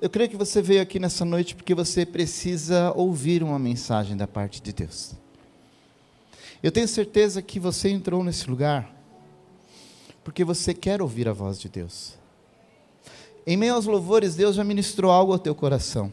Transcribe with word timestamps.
Eu 0.00 0.08
creio 0.08 0.30
que 0.30 0.36
você 0.36 0.62
veio 0.62 0.80
aqui 0.80 1.00
nessa 1.00 1.24
noite 1.24 1.56
porque 1.56 1.74
você 1.74 2.06
precisa 2.06 2.92
ouvir 2.92 3.42
uma 3.42 3.58
mensagem 3.58 4.16
da 4.16 4.28
parte 4.28 4.62
de 4.62 4.72
Deus. 4.72 5.14
Eu 6.62 6.70
tenho 6.70 6.86
certeza 6.86 7.42
que 7.42 7.58
você 7.58 7.88
entrou 7.88 8.22
nesse 8.22 8.48
lugar 8.48 8.94
porque 10.22 10.44
você 10.44 10.72
quer 10.72 11.02
ouvir 11.02 11.28
a 11.28 11.32
voz 11.32 11.58
de 11.58 11.68
Deus. 11.68 12.14
Em 13.44 13.56
meio 13.56 13.74
aos 13.74 13.86
louvores, 13.86 14.36
Deus 14.36 14.54
já 14.54 14.62
ministrou 14.62 15.10
algo 15.10 15.32
ao 15.32 15.38
teu 15.38 15.54
coração 15.54 16.12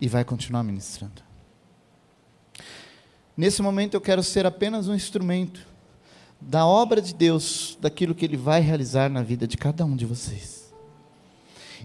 e 0.00 0.08
vai 0.08 0.24
continuar 0.24 0.64
ministrando. 0.64 1.22
Nesse 3.36 3.62
momento 3.62 3.94
eu 3.94 4.00
quero 4.00 4.24
ser 4.24 4.44
apenas 4.44 4.88
um 4.88 4.94
instrumento 4.94 5.64
da 6.40 6.66
obra 6.66 7.00
de 7.00 7.14
Deus, 7.14 7.78
daquilo 7.80 8.14
que 8.14 8.24
Ele 8.24 8.36
vai 8.36 8.60
realizar 8.60 9.08
na 9.08 9.22
vida 9.22 9.46
de 9.46 9.56
cada 9.56 9.84
um 9.84 9.94
de 9.94 10.04
vocês. 10.04 10.63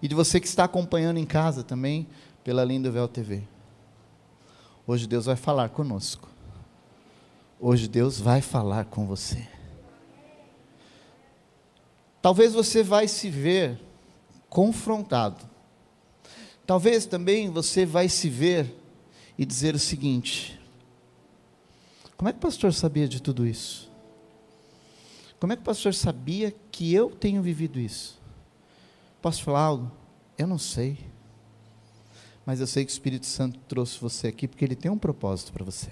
E 0.02 0.07
de 0.07 0.16
você 0.16 0.39
que 0.39 0.47
está 0.47 0.63
acompanhando 0.63 1.18
em 1.18 1.25
casa 1.25 1.63
também, 1.63 2.08
pela 2.44 2.63
Linda 2.63 2.89
Véu 2.89 3.08
TV. 3.08 3.44
Hoje 4.88 5.05
Deus 5.05 5.25
vai 5.25 5.35
falar 5.35 5.70
conosco. 5.70 6.30
Hoje 7.59 7.88
Deus 7.88 8.20
vai 8.20 8.41
falar 8.41 8.85
com 8.85 9.05
você. 9.05 9.48
Talvez 12.22 12.53
você 12.53 12.81
vai 12.81 13.08
se 13.08 13.30
ver 13.30 13.80
confrontado. 14.49 15.48
Talvez 16.66 17.05
também 17.05 17.50
você 17.50 17.86
vai 17.86 18.09
se 18.09 18.30
ver 18.30 18.75
e 19.38 19.45
dizer 19.45 19.75
o 19.75 19.80
seguinte: 19.80 20.59
Como 22.17 22.30
é 22.30 22.31
que 22.31 22.38
o 22.38 22.41
pastor 22.41 22.73
sabia 22.73 23.08
de 23.08 23.22
tudo 23.22 23.45
isso? 23.45 23.89
Como 25.39 25.53
é 25.53 25.55
que 25.55 25.61
o 25.61 25.66
pastor 25.66 25.94
sabia 25.94 26.53
que 26.72 26.94
eu 26.94 27.09
tenho 27.09 27.41
vivido 27.41 27.80
isso? 27.80 28.19
Posso 29.22 29.44
falar 29.44 29.62
algo? 29.62 29.91
Eu 30.38 30.48
não 30.48 30.58
sei. 30.58 30.98
Mas 32.46 32.59
eu 32.59 32.68
sei 32.68 32.86
que 32.86 32.91
o 32.91 32.94
Espírito 32.94 33.26
Santo 33.26 33.59
trouxe 33.67 34.00
você 34.00 34.28
aqui 34.28 34.48
porque 34.48 34.64
ele 34.64 34.76
tem 34.76 34.89
um 34.89 34.98
propósito 34.98 35.52
para 35.52 35.64
você. 35.64 35.92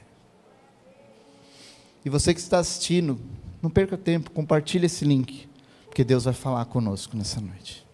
E 2.04 2.10
você 2.10 2.34
que 2.34 2.40
está 2.40 2.60
assistindo, 2.60 3.20
não 3.62 3.70
perca 3.70 3.98
tempo, 3.98 4.32
compartilhe 4.32 4.86
esse 4.86 5.04
link, 5.04 5.50
porque 5.86 6.04
Deus 6.04 6.24
vai 6.24 6.34
falar 6.34 6.64
conosco 6.66 7.18
nessa 7.18 7.42
noite. 7.42 7.86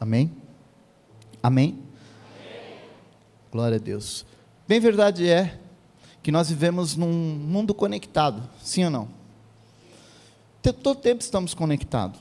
Amém? 0.00 0.32
Amém? 1.42 1.70
Amém. 1.72 2.80
Glória 3.52 3.76
a 3.76 3.80
Deus. 3.80 4.24
Bem 4.66 4.80
verdade 4.80 5.28
é 5.28 5.60
que 6.22 6.32
nós 6.32 6.48
vivemos 6.48 6.96
num 6.96 7.12
mundo 7.12 7.74
conectado, 7.74 8.48
sim 8.62 8.84
ou 8.84 8.90
não? 8.90 9.08
Todo 10.62 10.94
tempo 10.96 11.22
estamos 11.22 11.54
conectados. 11.54 12.20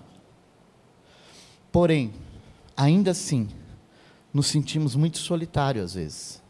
Porém, 1.71 2.13
ainda 2.77 3.11
assim, 3.11 3.49
nos 4.31 4.47
sentimos 4.47 4.95
muito 4.95 5.17
solitários 5.17 5.85
às 5.85 5.93
vezes. 5.95 6.43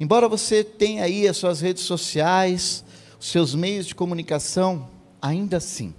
Embora 0.00 0.28
você 0.28 0.64
tenha 0.64 1.04
aí 1.04 1.28
as 1.28 1.36
suas 1.36 1.60
redes 1.60 1.82
sociais, 1.82 2.84
seus 3.20 3.54
meios 3.54 3.86
de 3.86 3.94
comunicação, 3.94 4.88
ainda 5.20 5.58
assim, 5.58 5.94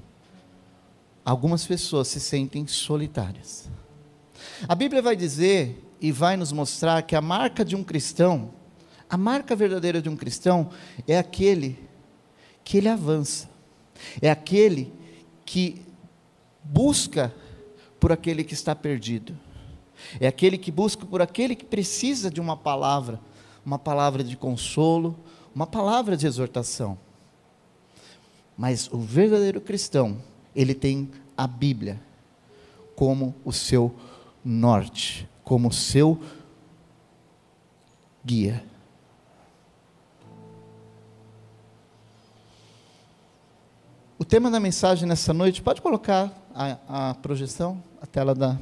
algumas 1.24 1.66
pessoas 1.66 2.08
se 2.08 2.20
sentem 2.20 2.68
solitárias. 2.68 3.70
A 4.68 4.76
Bíblia 4.76 5.02
vai 5.02 5.16
dizer 5.16 5.82
e 6.02 6.12
vai 6.12 6.36
nos 6.36 6.52
mostrar 6.52 7.02
que 7.04 7.16
a 7.16 7.22
marca 7.22 7.64
de 7.64 7.76
um 7.76 7.84
cristão, 7.84 8.54
a 9.10 9.18
marca 9.18 9.56
verdadeira 9.56 10.02
de 10.02 10.10
um 10.10 10.16
cristão, 10.16 10.70
é 11.08 11.18
aquele 11.18 11.80
que 12.64 12.78
ele 12.78 12.90
avança, 12.90 13.50
é 14.22 14.30
aquele 14.30 14.92
que 15.46 15.82
busca 16.64 17.34
por 18.06 18.12
aquele 18.12 18.44
que 18.44 18.54
está 18.54 18.76
perdido, 18.76 19.36
é 20.20 20.28
aquele 20.28 20.60
que 20.60 20.72
busca 20.72 21.04
por 21.08 21.24
aquele 21.24 21.56
que 21.56 21.66
precisa 21.66 22.30
de 22.30 22.40
uma 22.40 22.56
palavra, 22.56 23.20
uma 23.66 23.80
palavra 23.80 24.24
de 24.24 24.38
consolo, 24.38 25.18
uma 25.56 25.66
palavra 25.66 26.16
de 26.16 26.28
exortação. 26.28 27.00
Mas 28.56 28.88
o 28.94 29.00
verdadeiro 29.00 29.60
cristão, 29.60 30.22
ele 30.56 30.76
tem 30.76 31.10
a 31.36 31.48
Bíblia 31.48 32.00
como 32.96 33.34
o 33.44 33.52
seu 33.52 33.92
norte, 34.44 35.28
como 35.44 35.70
o 35.70 35.74
seu 35.74 36.22
guia. 38.24 38.64
O 44.20 44.24
tema 44.24 44.52
da 44.52 44.60
mensagem 44.60 45.10
nessa 45.10 45.34
noite, 45.34 45.60
pode 45.60 45.82
colocar 45.82 46.32
a, 46.56 47.10
a 47.10 47.14
projeção, 47.16 47.84
a 48.06 48.08
tela 48.08 48.36
da. 48.36 48.58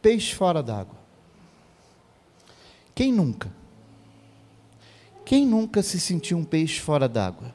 Peixe 0.00 0.34
fora 0.34 0.62
d'água. 0.62 0.98
Quem 2.94 3.12
nunca? 3.12 3.52
Quem 5.24 5.46
nunca 5.46 5.82
se 5.82 6.00
sentiu 6.00 6.38
um 6.38 6.44
peixe 6.44 6.80
fora 6.80 7.06
d'água? 7.06 7.54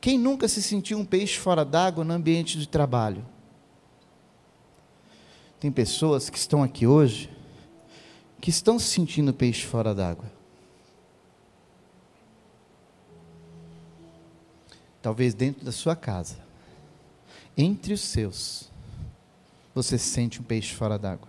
Quem 0.00 0.18
nunca 0.18 0.48
se 0.48 0.60
sentiu 0.60 0.98
um 0.98 1.04
peixe 1.04 1.38
fora 1.38 1.64
d'água 1.64 2.04
no 2.04 2.12
ambiente 2.12 2.58
de 2.58 2.68
trabalho? 2.68 3.24
Tem 5.60 5.70
pessoas 5.70 6.28
que 6.28 6.36
estão 6.36 6.62
aqui 6.62 6.86
hoje 6.86 7.30
que 8.40 8.50
estão 8.50 8.78
se 8.78 8.86
sentindo 8.86 9.32
peixe 9.32 9.64
fora 9.64 9.94
d'água. 9.94 10.30
Talvez 15.00 15.34
dentro 15.34 15.64
da 15.64 15.72
sua 15.72 15.96
casa, 15.96 16.45
entre 17.56 17.94
os 17.94 18.00
seus, 18.00 18.70
você 19.74 19.96
se 19.98 20.10
sente 20.10 20.40
um 20.40 20.44
peixe 20.44 20.74
fora 20.74 20.98
d'água. 20.98 21.28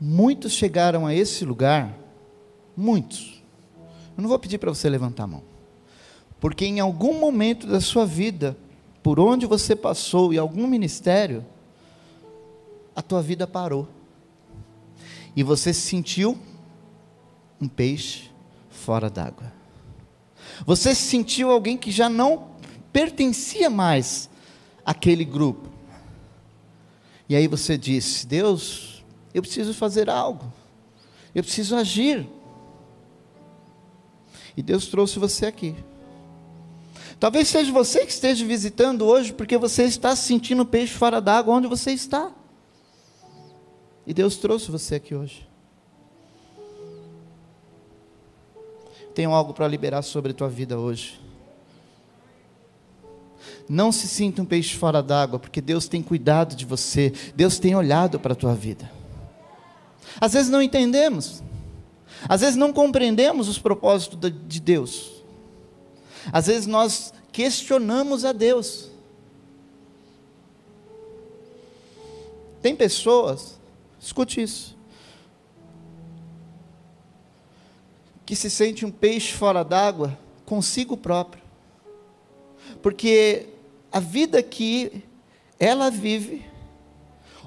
Muitos 0.00 0.52
chegaram 0.52 1.06
a 1.06 1.14
esse 1.14 1.44
lugar, 1.44 1.96
muitos. 2.76 3.42
Eu 4.16 4.22
não 4.22 4.28
vou 4.28 4.38
pedir 4.38 4.58
para 4.58 4.70
você 4.70 4.88
levantar 4.88 5.24
a 5.24 5.28
mão. 5.28 5.42
Porque 6.38 6.66
em 6.66 6.80
algum 6.80 7.18
momento 7.18 7.66
da 7.66 7.80
sua 7.80 8.04
vida, 8.04 8.56
por 9.02 9.18
onde 9.18 9.46
você 9.46 9.74
passou 9.74 10.32
e 10.34 10.38
algum 10.38 10.66
ministério, 10.66 11.44
a 12.94 13.02
tua 13.02 13.22
vida 13.22 13.46
parou. 13.46 13.88
E 15.34 15.42
você 15.42 15.72
se 15.72 15.82
sentiu 15.82 16.38
um 17.60 17.68
peixe 17.68 18.30
fora 18.70 19.08
d'água. 19.08 19.52
Você 20.64 20.94
se 20.94 21.02
sentiu 21.02 21.50
alguém 21.50 21.76
que 21.76 21.90
já 21.90 22.08
não 22.08 22.48
pertencia 22.96 23.68
mais 23.68 24.30
àquele 24.82 25.22
grupo. 25.22 25.68
E 27.28 27.36
aí 27.36 27.46
você 27.46 27.76
disse: 27.76 28.26
Deus, 28.26 29.04
eu 29.34 29.42
preciso 29.42 29.74
fazer 29.74 30.08
algo, 30.08 30.50
eu 31.34 31.42
preciso 31.42 31.76
agir. 31.76 32.26
E 34.56 34.62
Deus 34.62 34.86
trouxe 34.86 35.18
você 35.18 35.44
aqui. 35.44 35.76
Talvez 37.20 37.48
seja 37.48 37.70
você 37.70 38.06
que 38.06 38.12
esteja 38.12 38.46
visitando 38.46 39.04
hoje 39.04 39.30
porque 39.30 39.58
você 39.58 39.84
está 39.84 40.16
sentindo 40.16 40.64
peixe 40.64 40.94
fora 40.94 41.20
d'água 41.20 41.54
onde 41.54 41.68
você 41.68 41.92
está. 41.92 42.32
E 44.06 44.14
Deus 44.14 44.36
trouxe 44.36 44.70
você 44.70 44.94
aqui 44.94 45.14
hoje. 45.14 45.46
Tenho 49.14 49.32
algo 49.32 49.52
para 49.52 49.68
liberar 49.68 50.00
sobre 50.00 50.30
a 50.30 50.34
tua 50.34 50.48
vida 50.48 50.78
hoje. 50.78 51.25
Não 53.68 53.90
se 53.90 54.06
sinta 54.06 54.42
um 54.42 54.44
peixe 54.44 54.76
fora 54.76 55.02
d'água, 55.02 55.38
porque 55.38 55.60
Deus 55.60 55.88
tem 55.88 56.02
cuidado 56.02 56.54
de 56.54 56.64
você, 56.64 57.12
Deus 57.34 57.58
tem 57.58 57.74
olhado 57.74 58.18
para 58.20 58.32
a 58.32 58.36
tua 58.36 58.54
vida. 58.54 58.90
Às 60.20 60.32
vezes 60.32 60.50
não 60.50 60.62
entendemos, 60.62 61.42
às 62.28 62.40
vezes 62.40 62.56
não 62.56 62.72
compreendemos 62.72 63.48
os 63.48 63.58
propósitos 63.58 64.18
de 64.46 64.60
Deus, 64.60 65.22
às 66.32 66.46
vezes 66.46 66.66
nós 66.66 67.12
questionamos 67.32 68.24
a 68.24 68.32
Deus. 68.32 68.90
Tem 72.62 72.74
pessoas, 72.74 73.60
escute 74.00 74.40
isso, 74.40 74.76
que 78.24 78.34
se 78.34 78.50
sente 78.50 78.84
um 78.84 78.90
peixe 78.90 79.32
fora 79.32 79.62
d'água 79.62 80.18
consigo 80.44 80.96
próprio. 80.96 81.45
Porque 82.82 83.46
a 83.90 84.00
vida 84.00 84.42
que 84.42 85.02
ela 85.58 85.90
vive, 85.90 86.44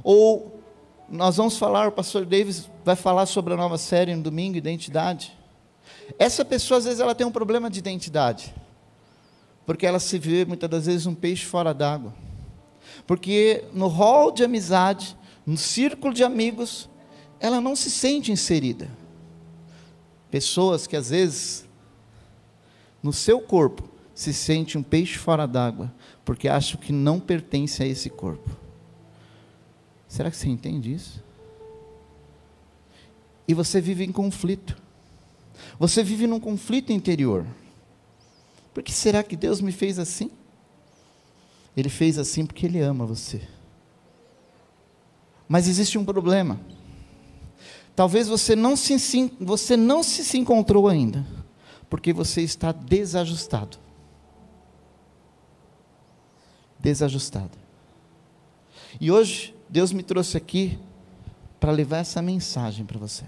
ou 0.03 0.59
nós 1.09 1.37
vamos 1.37 1.57
falar, 1.57 1.87
o 1.87 1.91
pastor 1.91 2.25
Davis 2.25 2.69
vai 2.83 2.95
falar 2.95 3.25
sobre 3.25 3.53
a 3.53 3.57
nova 3.57 3.77
série 3.77 4.15
no 4.15 4.23
domingo, 4.23 4.57
identidade. 4.57 5.37
Essa 6.17 6.43
pessoa, 6.43 6.77
às 6.77 6.85
vezes, 6.85 6.99
ela 6.99 7.15
tem 7.15 7.25
um 7.25 7.31
problema 7.31 7.69
de 7.69 7.79
identidade 7.79 8.53
porque 9.69 9.85
ela 9.85 9.99
se 9.99 10.17
vê 10.17 10.45
muitas 10.45 10.67
das 10.67 10.87
vezes 10.87 11.05
um 11.05 11.13
peixe 11.13 11.45
fora 11.45 11.75
d'água. 11.75 12.11
Porque 13.05 13.65
no 13.71 13.85
hall 13.85 14.31
de 14.31 14.43
amizade, 14.43 15.15
no 15.45 15.55
círculo 15.55 16.11
de 16.11 16.23
amigos, 16.23 16.89
ela 17.39 17.61
não 17.61 17.75
se 17.75 17.91
sente 17.91 18.31
inserida. 18.31 18.89
Pessoas 20.31 20.87
que 20.87 20.95
às 20.95 21.11
vezes 21.11 21.69
no 23.03 23.13
seu 23.13 23.39
corpo 23.39 23.87
se 24.19 24.33
sente 24.33 24.77
um 24.77 24.83
peixe 24.83 25.17
fora 25.17 25.47
d'água, 25.47 25.89
porque 26.25 26.49
acham 26.49 26.77
que 26.77 26.91
não 26.91 27.21
pertence 27.21 27.81
a 27.81 27.85
esse 27.85 28.09
corpo. 28.09 28.49
Será 30.09 30.29
que 30.29 30.35
você 30.35 30.49
entende 30.49 30.93
isso? 30.93 31.23
E 33.47 33.53
você 33.53 33.79
vive 33.79 34.03
em 34.03 34.11
conflito. 34.11 34.75
Você 35.79 36.03
vive 36.03 36.27
num 36.27 36.37
conflito 36.37 36.91
interior. 36.91 37.47
Por 38.73 38.83
que 38.83 38.91
será 38.91 39.23
que 39.23 39.37
Deus 39.37 39.61
me 39.61 39.71
fez 39.71 39.97
assim? 39.97 40.29
Ele 41.75 41.87
fez 41.87 42.17
assim 42.17 42.45
porque 42.45 42.65
Ele 42.65 42.81
ama 42.81 43.05
você. 43.05 43.41
Mas 45.47 45.65
existe 45.65 45.97
um 45.97 46.03
problema. 46.03 46.59
Talvez 47.95 48.27
você 48.27 48.53
não 48.53 48.75
se, 48.75 49.31
você 49.39 49.77
não 49.77 50.03
se, 50.03 50.25
se 50.25 50.37
encontrou 50.37 50.89
ainda, 50.89 51.25
porque 51.89 52.11
você 52.11 52.41
está 52.41 52.73
desajustado. 52.73 53.87
Desajustado. 56.79 57.51
E 58.99 59.11
hoje, 59.11 59.53
Deus 59.67 59.91
me 59.91 60.01
trouxe 60.01 60.37
aqui 60.37 60.79
para 61.59 61.71
levar 61.71 61.97
essa 61.97 62.21
mensagem 62.21 62.85
para 62.85 62.97
você. 62.97 63.25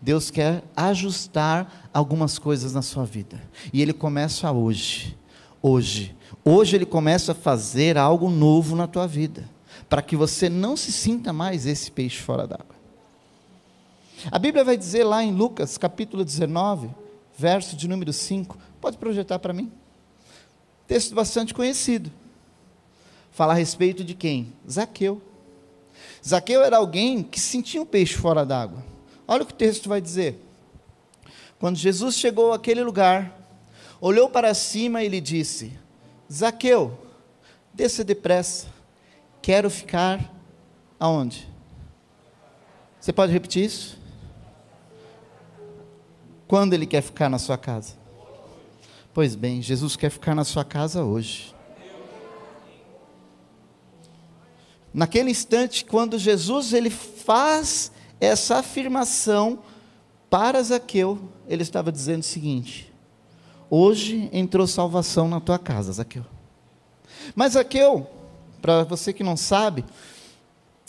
Deus 0.00 0.30
quer 0.30 0.62
ajustar 0.76 1.88
algumas 1.92 2.38
coisas 2.38 2.72
na 2.72 2.82
sua 2.82 3.04
vida. 3.04 3.40
E 3.72 3.80
Ele 3.80 3.92
começa 3.92 4.50
hoje. 4.50 5.16
Hoje. 5.62 6.14
Hoje 6.44 6.76
Ele 6.76 6.86
começa 6.86 7.32
a 7.32 7.34
fazer 7.34 7.96
algo 7.96 8.30
novo 8.30 8.74
na 8.74 8.86
tua 8.86 9.06
vida. 9.06 9.48
Para 9.88 10.02
que 10.02 10.16
você 10.16 10.48
não 10.48 10.76
se 10.76 10.92
sinta 10.92 11.32
mais 11.32 11.66
esse 11.66 11.90
peixe 11.90 12.20
fora 12.20 12.46
d'água. 12.46 12.74
A 14.30 14.38
Bíblia 14.38 14.64
vai 14.64 14.76
dizer 14.76 15.04
lá 15.04 15.22
em 15.22 15.32
Lucas, 15.32 15.76
capítulo 15.76 16.24
19, 16.24 16.88
verso 17.36 17.76
de 17.76 17.86
número 17.86 18.12
5. 18.12 18.56
Pode 18.80 18.96
projetar 18.96 19.38
para 19.38 19.52
mim? 19.52 19.70
Texto 20.86 21.14
bastante 21.14 21.52
conhecido. 21.52 22.10
Fala 23.34 23.52
a 23.52 23.56
respeito 23.56 24.04
de 24.04 24.14
quem? 24.14 24.52
Zaqueu. 24.70 25.20
Zaqueu 26.24 26.62
era 26.62 26.76
alguém 26.76 27.20
que 27.20 27.40
sentia 27.40 27.82
um 27.82 27.84
peixe 27.84 28.14
fora 28.14 28.46
d'água. 28.46 28.84
Olha 29.26 29.42
o 29.42 29.46
que 29.46 29.52
o 29.52 29.56
texto 29.56 29.88
vai 29.88 30.00
dizer. 30.00 30.40
Quando 31.58 31.76
Jesus 31.76 32.14
chegou 32.14 32.52
àquele 32.52 32.84
lugar, 32.84 33.36
olhou 34.00 34.30
para 34.30 34.54
cima 34.54 35.02
e 35.02 35.08
lhe 35.08 35.20
disse: 35.20 35.76
Zaqueu, 36.32 36.96
desça 37.72 38.04
depressa, 38.04 38.68
quero 39.42 39.68
ficar 39.68 40.32
aonde? 40.98 41.48
Você 43.00 43.12
pode 43.12 43.32
repetir 43.32 43.64
isso? 43.64 43.98
Quando 46.46 46.72
ele 46.72 46.86
quer 46.86 47.02
ficar 47.02 47.28
na 47.28 47.38
sua 47.38 47.58
casa? 47.58 47.94
Pois 49.12 49.34
bem, 49.34 49.60
Jesus 49.60 49.96
quer 49.96 50.10
ficar 50.10 50.36
na 50.36 50.44
sua 50.44 50.64
casa 50.64 51.02
hoje. 51.02 51.53
Naquele 54.94 55.28
instante, 55.28 55.84
quando 55.84 56.16
Jesus 56.16 56.72
ele 56.72 56.88
faz 56.88 57.90
essa 58.20 58.58
afirmação 58.58 59.58
para 60.30 60.62
Zaqueu, 60.62 61.28
ele 61.48 61.62
estava 61.62 61.90
dizendo 61.90 62.20
o 62.20 62.24
seguinte: 62.24 62.92
Hoje 63.68 64.30
entrou 64.32 64.68
salvação 64.68 65.28
na 65.28 65.40
tua 65.40 65.58
casa, 65.58 65.90
Zaqueu. 65.90 66.24
Mas 67.34 67.54
Zaqueu, 67.54 68.06
para 68.62 68.84
você 68.84 69.12
que 69.12 69.24
não 69.24 69.36
sabe, 69.36 69.84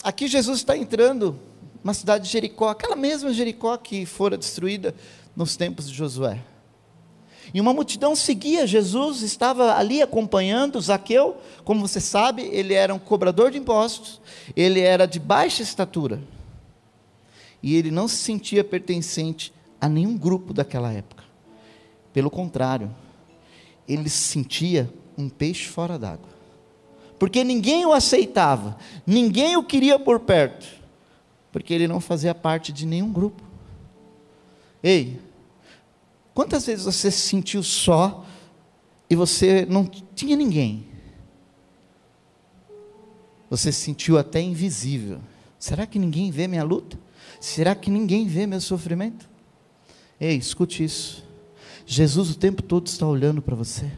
aqui 0.04 0.28
Jesus 0.28 0.58
está 0.58 0.76
entrando 0.76 1.36
na 1.82 1.92
cidade 1.92 2.24
de 2.24 2.30
Jericó, 2.30 2.68
aquela 2.68 2.94
mesma 2.94 3.32
Jericó 3.32 3.76
que 3.76 4.06
fora 4.06 4.38
destruída 4.38 4.94
nos 5.34 5.56
tempos 5.56 5.88
de 5.88 5.94
Josué. 5.94 6.42
E 7.54 7.60
uma 7.60 7.72
multidão 7.72 8.14
seguia 8.16 8.66
Jesus, 8.66 9.22
estava 9.22 9.76
ali 9.76 10.02
acompanhando 10.02 10.80
Zaqueu, 10.80 11.36
como 11.64 11.86
você 11.86 12.00
sabe, 12.00 12.42
ele 12.42 12.74
era 12.74 12.94
um 12.94 12.98
cobrador 12.98 13.50
de 13.50 13.58
impostos, 13.58 14.20
ele 14.56 14.80
era 14.80 15.06
de 15.06 15.18
baixa 15.18 15.62
estatura 15.62 16.20
e 17.62 17.74
ele 17.74 17.90
não 17.90 18.06
se 18.06 18.16
sentia 18.16 18.62
pertencente 18.62 19.52
a 19.80 19.88
nenhum 19.88 20.16
grupo 20.16 20.52
daquela 20.52 20.92
época. 20.92 21.24
Pelo 22.12 22.30
contrário, 22.30 22.94
ele 23.88 24.08
se 24.08 24.18
sentia 24.18 24.88
um 25.18 25.28
peixe 25.28 25.66
fora 25.66 25.98
d'água. 25.98 26.28
Porque 27.18 27.42
ninguém 27.42 27.86
o 27.86 27.92
aceitava, 27.92 28.76
ninguém 29.06 29.56
o 29.56 29.64
queria 29.64 29.98
por 29.98 30.20
perto, 30.20 30.66
porque 31.50 31.72
ele 31.72 31.88
não 31.88 32.00
fazia 32.00 32.34
parte 32.34 32.72
de 32.72 32.84
nenhum 32.84 33.12
grupo. 33.12 33.42
Ei, 34.82 35.18
quantas 36.36 36.66
vezes 36.66 36.84
você 36.84 37.10
se 37.10 37.20
sentiu 37.20 37.62
só 37.62 38.26
e 39.08 39.16
você 39.16 39.64
não 39.64 39.86
tinha 39.86 40.36
ninguém? 40.36 40.86
Você 43.48 43.72
se 43.72 43.80
sentiu 43.80 44.18
até 44.18 44.38
invisível. 44.42 45.18
Será 45.58 45.86
que 45.86 45.98
ninguém 45.98 46.30
vê 46.30 46.46
minha 46.46 46.62
luta? 46.62 46.98
Será 47.40 47.74
que 47.74 47.90
ninguém 47.90 48.26
vê 48.26 48.46
meu 48.46 48.60
sofrimento? 48.60 49.26
Ei, 50.20 50.36
escute 50.36 50.84
isso. 50.84 51.24
Jesus 51.86 52.28
o 52.30 52.36
tempo 52.36 52.62
todo 52.62 52.86
está 52.86 53.06
olhando 53.06 53.40
para 53.40 53.56
você. 53.56 53.90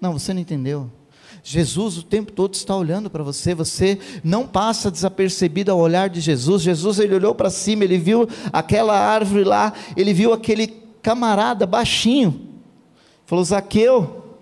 Não, 0.00 0.18
você 0.18 0.34
não 0.34 0.40
entendeu. 0.40 0.90
Jesus 1.44 1.96
o 1.96 2.02
tempo 2.02 2.32
todo 2.32 2.54
está 2.54 2.74
olhando 2.74 3.08
para 3.08 3.22
você, 3.22 3.54
você 3.54 4.00
não 4.24 4.48
passa 4.48 4.90
desapercebido 4.90 5.70
ao 5.70 5.78
olhar 5.78 6.08
de 6.08 6.20
Jesus. 6.20 6.62
Jesus 6.62 6.98
ele 6.98 7.14
olhou 7.14 7.36
para 7.36 7.50
cima, 7.50 7.84
ele 7.84 7.98
viu 7.98 8.28
aquela 8.52 8.98
árvore 8.98 9.44
lá, 9.44 9.72
ele 9.96 10.12
viu 10.12 10.32
aquele 10.32 10.87
camarada 11.08 11.66
baixinho. 11.66 12.60
Falou: 13.24 13.42
Zaqueu, 13.42 14.36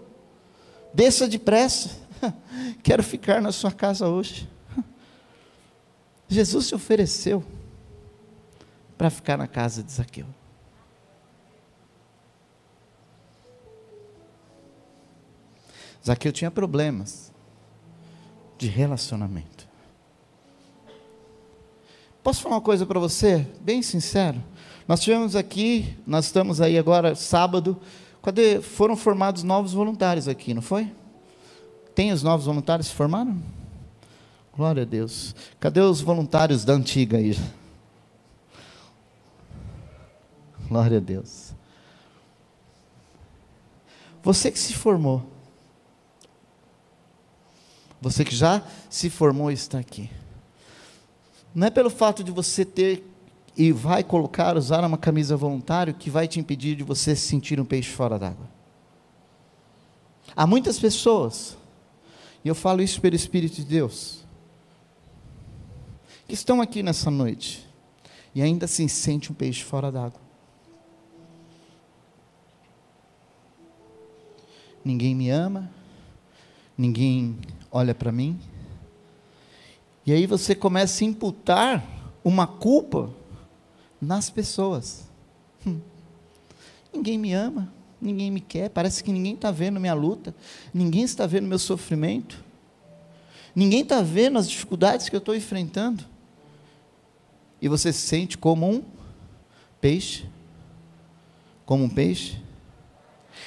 desça 0.92 1.28
depressa, 1.28 1.96
quero 2.82 3.04
ficar 3.04 3.40
na 3.40 3.52
sua 3.52 3.70
casa 3.70 4.08
hoje. 4.08 4.48
Jesus 6.28 6.66
se 6.66 6.74
ofereceu 6.74 7.44
para 8.98 9.10
ficar 9.10 9.36
na 9.36 9.46
casa 9.46 9.80
de 9.80 9.92
Zaqueu. 9.92 10.26
Zaqueu 16.04 16.32
tinha 16.32 16.50
problemas 16.50 17.32
de 18.58 18.66
relacionamento. 18.66 19.68
Posso 22.24 22.42
falar 22.42 22.56
uma 22.56 22.60
coisa 22.60 22.84
para 22.84 22.98
você, 22.98 23.46
bem 23.60 23.82
sincero? 23.82 24.42
Nós 24.86 25.00
tivemos 25.00 25.34
aqui, 25.34 25.96
nós 26.06 26.26
estamos 26.26 26.60
aí 26.60 26.78
agora, 26.78 27.14
sábado, 27.16 27.76
cadê? 28.22 28.60
Foram 28.60 28.96
formados 28.96 29.42
novos 29.42 29.72
voluntários 29.72 30.28
aqui, 30.28 30.54
não 30.54 30.62
foi? 30.62 30.92
Tem 31.94 32.12
os 32.12 32.22
novos 32.22 32.46
voluntários 32.46 32.88
se 32.88 32.94
formaram? 32.94 33.42
Glória 34.54 34.82
a 34.82 34.86
Deus. 34.86 35.34
Cadê 35.58 35.80
os 35.80 36.00
voluntários 36.00 36.64
da 36.64 36.72
antiga 36.72 37.18
aí? 37.18 37.36
Glória 40.68 40.98
a 40.98 41.00
Deus. 41.00 41.52
Você 44.22 44.50
que 44.50 44.58
se 44.58 44.72
formou, 44.74 45.24
você 48.00 48.24
que 48.24 48.34
já 48.34 48.62
se 48.90 49.08
formou 49.10 49.50
está 49.50 49.78
aqui, 49.78 50.10
não 51.54 51.66
é 51.66 51.70
pelo 51.70 51.90
fato 51.90 52.22
de 52.22 52.30
você 52.30 52.64
ter 52.64 53.04
e 53.56 53.72
vai 53.72 54.04
colocar, 54.04 54.56
usar 54.56 54.84
uma 54.84 54.98
camisa 54.98 55.36
voluntário 55.36 55.94
que 55.94 56.10
vai 56.10 56.28
te 56.28 56.38
impedir 56.38 56.76
de 56.76 56.84
você 56.84 57.16
se 57.16 57.26
sentir 57.26 57.58
um 57.58 57.64
peixe 57.64 57.90
fora 57.90 58.18
d'água. 58.18 58.46
Há 60.34 60.46
muitas 60.46 60.78
pessoas, 60.78 61.56
e 62.44 62.48
eu 62.48 62.54
falo 62.54 62.82
isso 62.82 63.00
pelo 63.00 63.16
Espírito 63.16 63.56
de 63.56 63.64
Deus, 63.64 64.24
que 66.28 66.34
estão 66.34 66.60
aqui 66.60 66.82
nessa 66.82 67.10
noite 67.10 67.66
e 68.34 68.42
ainda 68.42 68.66
assim 68.66 68.86
sente 68.86 69.32
um 69.32 69.34
peixe 69.34 69.64
fora 69.64 69.90
d'água. 69.90 70.20
Ninguém 74.84 75.14
me 75.14 75.30
ama, 75.30 75.70
ninguém 76.76 77.38
olha 77.72 77.94
para 77.94 78.12
mim. 78.12 78.38
E 80.04 80.12
aí 80.12 80.26
você 80.26 80.54
começa 80.54 81.02
a 81.02 81.06
imputar 81.06 81.84
uma 82.22 82.46
culpa 82.46 83.10
nas 84.06 84.30
pessoas. 84.30 85.04
Hum. 85.66 85.80
Ninguém 86.92 87.18
me 87.18 87.32
ama, 87.32 87.72
ninguém 88.00 88.30
me 88.30 88.40
quer, 88.40 88.70
parece 88.70 89.02
que 89.02 89.12
ninguém 89.12 89.34
está 89.34 89.50
vendo 89.50 89.80
minha 89.80 89.94
luta, 89.94 90.34
ninguém 90.72 91.02
está 91.02 91.26
vendo 91.26 91.46
meu 91.46 91.58
sofrimento, 91.58 92.42
ninguém 93.54 93.82
está 93.82 94.00
vendo 94.00 94.38
as 94.38 94.48
dificuldades 94.48 95.08
que 95.08 95.16
eu 95.16 95.18
estou 95.18 95.34
enfrentando 95.34 96.04
e 97.60 97.68
você 97.68 97.92
se 97.92 98.06
sente 98.06 98.38
como 98.38 98.70
um 98.70 98.84
peixe. 99.80 100.26
Como 101.64 101.82
um 101.82 101.88
peixe. 101.88 102.40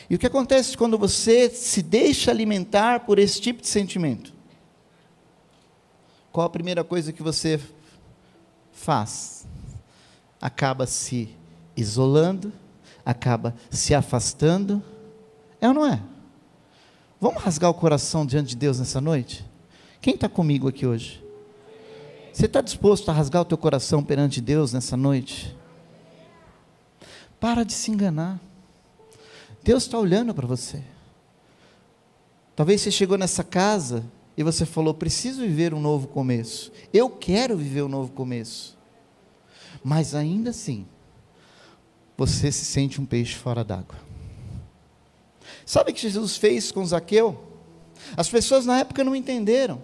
E 0.09 0.15
o 0.15 0.19
que 0.19 0.27
acontece 0.27 0.77
quando 0.77 0.97
você 0.97 1.49
se 1.49 1.81
deixa 1.81 2.31
alimentar 2.31 3.01
por 3.01 3.17
esse 3.17 3.39
tipo 3.39 3.61
de 3.61 3.67
sentimento? 3.67 4.33
Qual 6.31 6.45
a 6.45 6.49
primeira 6.49 6.83
coisa 6.83 7.13
que 7.13 7.23
você 7.23 7.59
faz? 8.73 9.38
Acaba 10.41 10.85
se 10.85 11.35
isolando, 11.75 12.53
acaba 13.05 13.55
se 13.69 13.93
afastando. 13.93 14.81
É 15.59 15.67
ou 15.67 15.73
não 15.73 15.85
é? 15.85 16.01
Vamos 17.19 17.43
rasgar 17.43 17.69
o 17.69 17.73
coração 17.73 18.25
diante 18.25 18.49
de 18.49 18.55
Deus 18.55 18.79
nessa 18.79 19.01
noite? 19.01 19.45
Quem 20.01 20.15
está 20.15 20.29
comigo 20.29 20.67
aqui 20.67 20.85
hoje? 20.85 21.21
Você 22.31 22.45
está 22.45 22.61
disposto 22.61 23.09
a 23.09 23.13
rasgar 23.13 23.41
o 23.41 23.45
teu 23.45 23.57
coração 23.57 24.01
perante 24.01 24.39
Deus 24.39 24.71
nessa 24.71 24.95
noite? 24.95 25.53
Para 27.39 27.63
de 27.63 27.73
se 27.73 27.91
enganar. 27.91 28.39
Deus 29.61 29.83
está 29.83 29.99
olhando 29.99 30.33
para 30.33 30.47
você. 30.47 30.81
Talvez 32.55 32.79
você 32.79 32.91
chegou 32.91 33.17
nessa 33.17 33.43
casa 33.43 34.05
e 34.37 34.43
você 34.43 34.65
falou: 34.65 34.93
preciso 34.93 35.41
viver 35.41 35.73
um 35.73 35.81
novo 35.81 36.07
começo. 36.07 36.71
Eu 36.93 37.09
quero 37.09 37.57
viver 37.57 37.83
um 37.83 37.89
novo 37.89 38.13
começo. 38.13 38.77
Mas 39.83 40.13
ainda 40.13 40.49
assim, 40.49 40.85
você 42.17 42.51
se 42.51 42.65
sente 42.65 42.99
um 42.99 43.05
peixe 43.05 43.35
fora 43.35 43.63
d'água. 43.63 43.95
Sabe 45.65 45.91
o 45.91 45.93
que 45.93 46.01
Jesus 46.01 46.35
fez 46.35 46.71
com 46.71 46.85
Zaqueu? 46.85 47.37
As 48.17 48.29
pessoas 48.29 48.65
na 48.65 48.79
época 48.79 49.03
não 49.03 49.15
entenderam. 49.15 49.81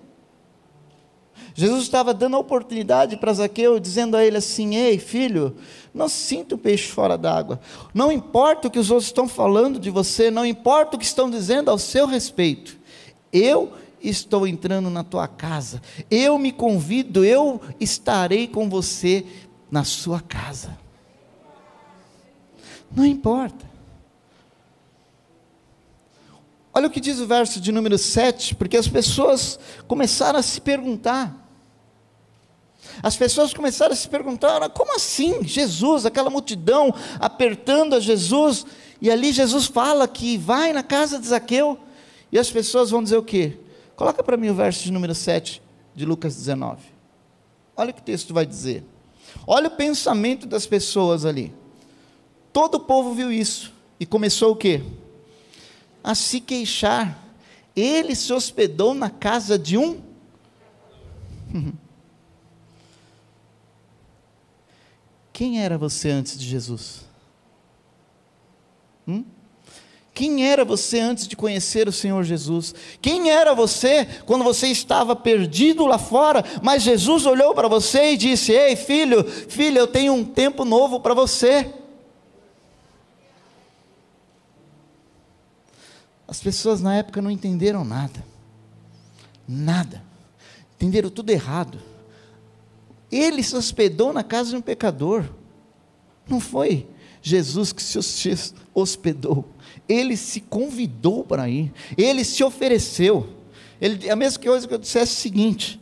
Jesus 1.53 1.83
estava 1.83 2.13
dando 2.13 2.35
a 2.35 2.39
oportunidade 2.39 3.17
para 3.17 3.33
Zaqueu, 3.33 3.79
dizendo 3.79 4.17
a 4.17 4.25
ele 4.25 4.37
assim: 4.37 4.75
Ei, 4.75 4.97
filho, 4.97 5.55
não 5.93 6.09
sinta 6.09 6.55
o 6.55 6.57
peixe 6.57 6.89
fora 6.89 7.17
d'água. 7.17 7.59
Não 7.93 8.11
importa 8.11 8.67
o 8.67 8.71
que 8.71 8.79
os 8.79 8.91
outros 8.91 9.07
estão 9.07 9.27
falando 9.27 9.79
de 9.79 9.89
você, 9.89 10.29
não 10.29 10.45
importa 10.45 10.95
o 10.95 10.99
que 10.99 11.05
estão 11.05 11.29
dizendo 11.29 11.71
ao 11.71 11.77
seu 11.77 12.05
respeito. 12.05 12.77
Eu 13.31 13.73
estou 14.01 14.45
entrando 14.45 14.89
na 14.89 15.03
tua 15.03 15.27
casa. 15.27 15.81
Eu 16.11 16.37
me 16.37 16.51
convido, 16.51 17.23
eu 17.23 17.61
estarei 17.79 18.47
com 18.47 18.69
você 18.69 19.25
na 19.69 19.83
sua 19.83 20.21
casa. 20.21 20.77
Não 22.91 23.05
importa. 23.05 23.65
Olha 26.73 26.87
o 26.87 26.91
que 26.91 26.99
diz 26.99 27.19
o 27.19 27.25
verso 27.25 27.61
de 27.61 27.71
número 27.71 27.97
7, 27.97 28.55
porque 28.55 28.75
as 28.75 28.87
pessoas 28.87 29.57
começaram 29.87 30.39
a 30.39 30.41
se 30.43 30.59
perguntar. 30.59 31.33
As 33.01 33.15
pessoas 33.15 33.53
começaram 33.53 33.93
a 33.93 33.95
se 33.95 34.07
perguntar: 34.07 34.69
como 34.69 34.95
assim? 34.95 35.43
Jesus, 35.43 36.05
aquela 36.05 36.29
multidão 36.29 36.93
apertando 37.19 37.95
a 37.95 37.99
Jesus, 37.99 38.65
e 39.01 39.09
ali 39.09 39.31
Jesus 39.31 39.65
fala 39.65 40.07
que 40.07 40.37
vai 40.37 40.73
na 40.73 40.83
casa 40.83 41.19
de 41.19 41.27
Zaqueu, 41.27 41.79
e 42.31 42.37
as 42.37 42.51
pessoas 42.51 42.89
vão 42.91 43.01
dizer 43.01 43.17
o 43.17 43.23
quê? 43.23 43.57
Coloca 43.95 44.21
para 44.21 44.35
mim 44.35 44.49
o 44.49 44.55
verso 44.55 44.83
de 44.83 44.91
número 44.91 45.15
7 45.15 45.61
de 45.95 46.05
Lucas 46.05 46.35
19. 46.35 46.81
Olha 47.77 47.91
o 47.91 47.93
que 47.93 48.01
o 48.01 48.03
texto 48.03 48.33
vai 48.33 48.45
dizer. 48.45 48.83
Olha 49.47 49.67
o 49.67 49.71
pensamento 49.71 50.45
das 50.45 50.65
pessoas 50.65 51.25
ali. 51.25 51.53
Todo 52.53 52.75
o 52.75 52.79
povo 52.79 53.13
viu 53.13 53.31
isso 53.31 53.73
e 53.99 54.05
começou 54.05 54.53
o 54.53 54.55
quê? 54.55 54.81
A 56.03 56.15
se 56.15 56.39
queixar. 56.39 57.23
Ele 57.75 58.15
se 58.15 58.31
hospedou 58.31 58.93
na 58.93 59.09
casa 59.09 59.59
de 59.59 59.77
um 59.77 60.01
Quem 65.31 65.61
era 65.61 65.77
você 65.77 66.09
antes 66.09 66.39
de 66.39 66.45
Jesus? 66.45 67.05
Hum? 69.07 69.23
Quem 70.15 70.47
era 70.47 70.63
você 70.63 71.01
antes 71.01 71.27
de 71.27 71.35
conhecer 71.35 71.89
o 71.89 71.91
Senhor 71.91 72.23
Jesus? 72.23 72.73
Quem 73.01 73.29
era 73.29 73.53
você 73.53 74.05
quando 74.25 74.45
você 74.45 74.67
estava 74.67 75.13
perdido 75.13 75.85
lá 75.85 75.97
fora, 75.97 76.41
mas 76.63 76.83
Jesus 76.83 77.25
olhou 77.25 77.53
para 77.53 77.67
você 77.67 78.13
e 78.13 78.17
disse: 78.17 78.53
Ei, 78.53 78.77
filho, 78.77 79.25
filha, 79.25 79.77
eu 79.77 79.87
tenho 79.87 80.13
um 80.13 80.23
tempo 80.23 80.63
novo 80.63 81.01
para 81.01 81.13
você. 81.13 81.69
As 86.25 86.39
pessoas 86.39 86.79
na 86.79 86.95
época 86.95 87.21
não 87.21 87.29
entenderam 87.29 87.83
nada, 87.83 88.23
nada, 89.45 90.01
entenderam 90.77 91.09
tudo 91.09 91.29
errado. 91.29 91.77
Ele 93.11 93.43
se 93.43 93.53
hospedou 93.53 94.13
na 94.13 94.23
casa 94.23 94.51
de 94.51 94.55
um 94.55 94.61
pecador. 94.61 95.25
Não 96.25 96.39
foi 96.39 96.87
Jesus 97.21 97.73
que 97.73 97.83
se 97.83 98.53
hospedou. 98.73 99.54
Ele 99.87 100.17
se 100.17 100.41
convidou 100.41 101.23
para 101.23 101.47
ir. 101.49 101.71
Ele 101.97 102.23
se 102.23 102.43
ofereceu. 102.43 103.29
Ele, 103.79 104.09
a 104.09 104.15
mesma 104.15 104.41
coisa 104.41 104.67
que 104.67 104.73
eu 104.73 104.77
dissesse 104.77 105.13
o 105.13 105.15
seguinte, 105.15 105.79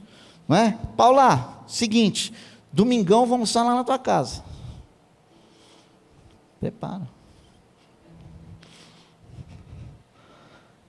não 0.48 0.57
é? 0.57 0.77
Paula, 0.98 1.63
seguinte, 1.67 2.33
domingão 2.72 3.25
vamos 3.25 3.50
estar 3.50 3.63
lá 3.63 3.75
na 3.75 3.83
tua 3.83 4.00
casa. 4.00 4.43
Prepara. 6.60 7.07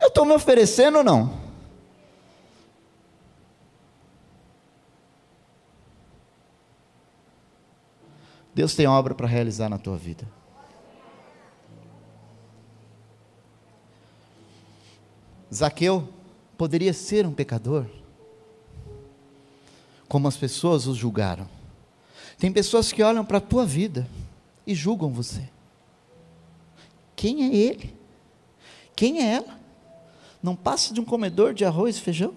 Eu 0.00 0.08
estou 0.08 0.24
me 0.24 0.32
oferecendo 0.32 0.98
ou 0.98 1.04
não? 1.04 1.44
Deus 8.54 8.74
tem 8.74 8.86
obra 8.86 9.14
para 9.14 9.26
realizar 9.26 9.68
na 9.68 9.78
tua 9.78 9.96
vida. 9.96 10.26
Zaqueu 15.54 16.08
poderia 16.58 16.92
ser 16.92 17.26
um 17.26 17.32
pecador, 17.32 17.86
como 20.08 20.26
as 20.26 20.36
pessoas 20.36 20.86
o 20.86 20.94
julgaram. 20.94 21.48
Tem 22.38 22.52
pessoas 22.52 22.92
que 22.92 23.02
olham 23.02 23.24
para 23.24 23.38
a 23.38 23.40
tua 23.40 23.64
vida 23.64 24.08
e 24.66 24.74
julgam 24.74 25.10
você. 25.10 25.48
Quem 27.14 27.44
é 27.44 27.54
ele? 27.54 27.96
Quem 28.96 29.22
é 29.22 29.34
ela? 29.34 29.60
Não 30.42 30.56
passa 30.56 30.92
de 30.92 31.00
um 31.00 31.04
comedor 31.04 31.54
de 31.54 31.64
arroz 31.64 31.96
e 31.96 32.00
feijão? 32.00 32.34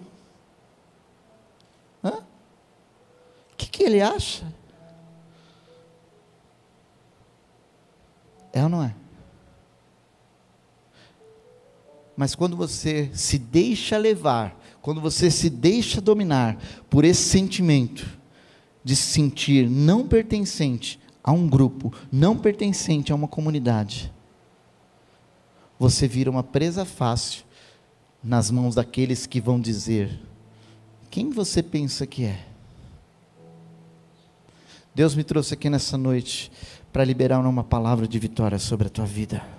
O 2.02 2.22
que, 3.56 3.66
que 3.66 3.82
ele 3.82 4.00
acha? 4.00 4.46
É 8.52 8.62
ou 8.62 8.68
não 8.68 8.84
é? 8.84 8.94
Mas 12.18 12.34
quando 12.34 12.56
você 12.56 13.08
se 13.14 13.38
deixa 13.38 13.96
levar, 13.96 14.60
quando 14.82 15.00
você 15.00 15.30
se 15.30 15.48
deixa 15.48 16.00
dominar 16.00 16.58
por 16.90 17.04
esse 17.04 17.22
sentimento 17.22 18.18
de 18.82 18.96
se 18.96 19.04
sentir 19.12 19.70
não 19.70 20.04
pertencente 20.08 20.98
a 21.22 21.30
um 21.30 21.46
grupo, 21.46 21.94
não 22.10 22.36
pertencente 22.36 23.12
a 23.12 23.14
uma 23.14 23.28
comunidade, 23.28 24.12
você 25.78 26.08
vira 26.08 26.28
uma 26.28 26.42
presa 26.42 26.84
fácil 26.84 27.44
nas 28.20 28.50
mãos 28.50 28.74
daqueles 28.74 29.24
que 29.24 29.40
vão 29.40 29.60
dizer: 29.60 30.20
quem 31.08 31.30
você 31.30 31.62
pensa 31.62 32.04
que 32.04 32.24
é? 32.24 32.44
Deus 34.92 35.14
me 35.14 35.22
trouxe 35.22 35.54
aqui 35.54 35.70
nessa 35.70 35.96
noite 35.96 36.50
para 36.92 37.04
liberar 37.04 37.38
uma 37.38 37.62
palavra 37.62 38.08
de 38.08 38.18
vitória 38.18 38.58
sobre 38.58 38.88
a 38.88 38.90
tua 38.90 39.06
vida. 39.06 39.57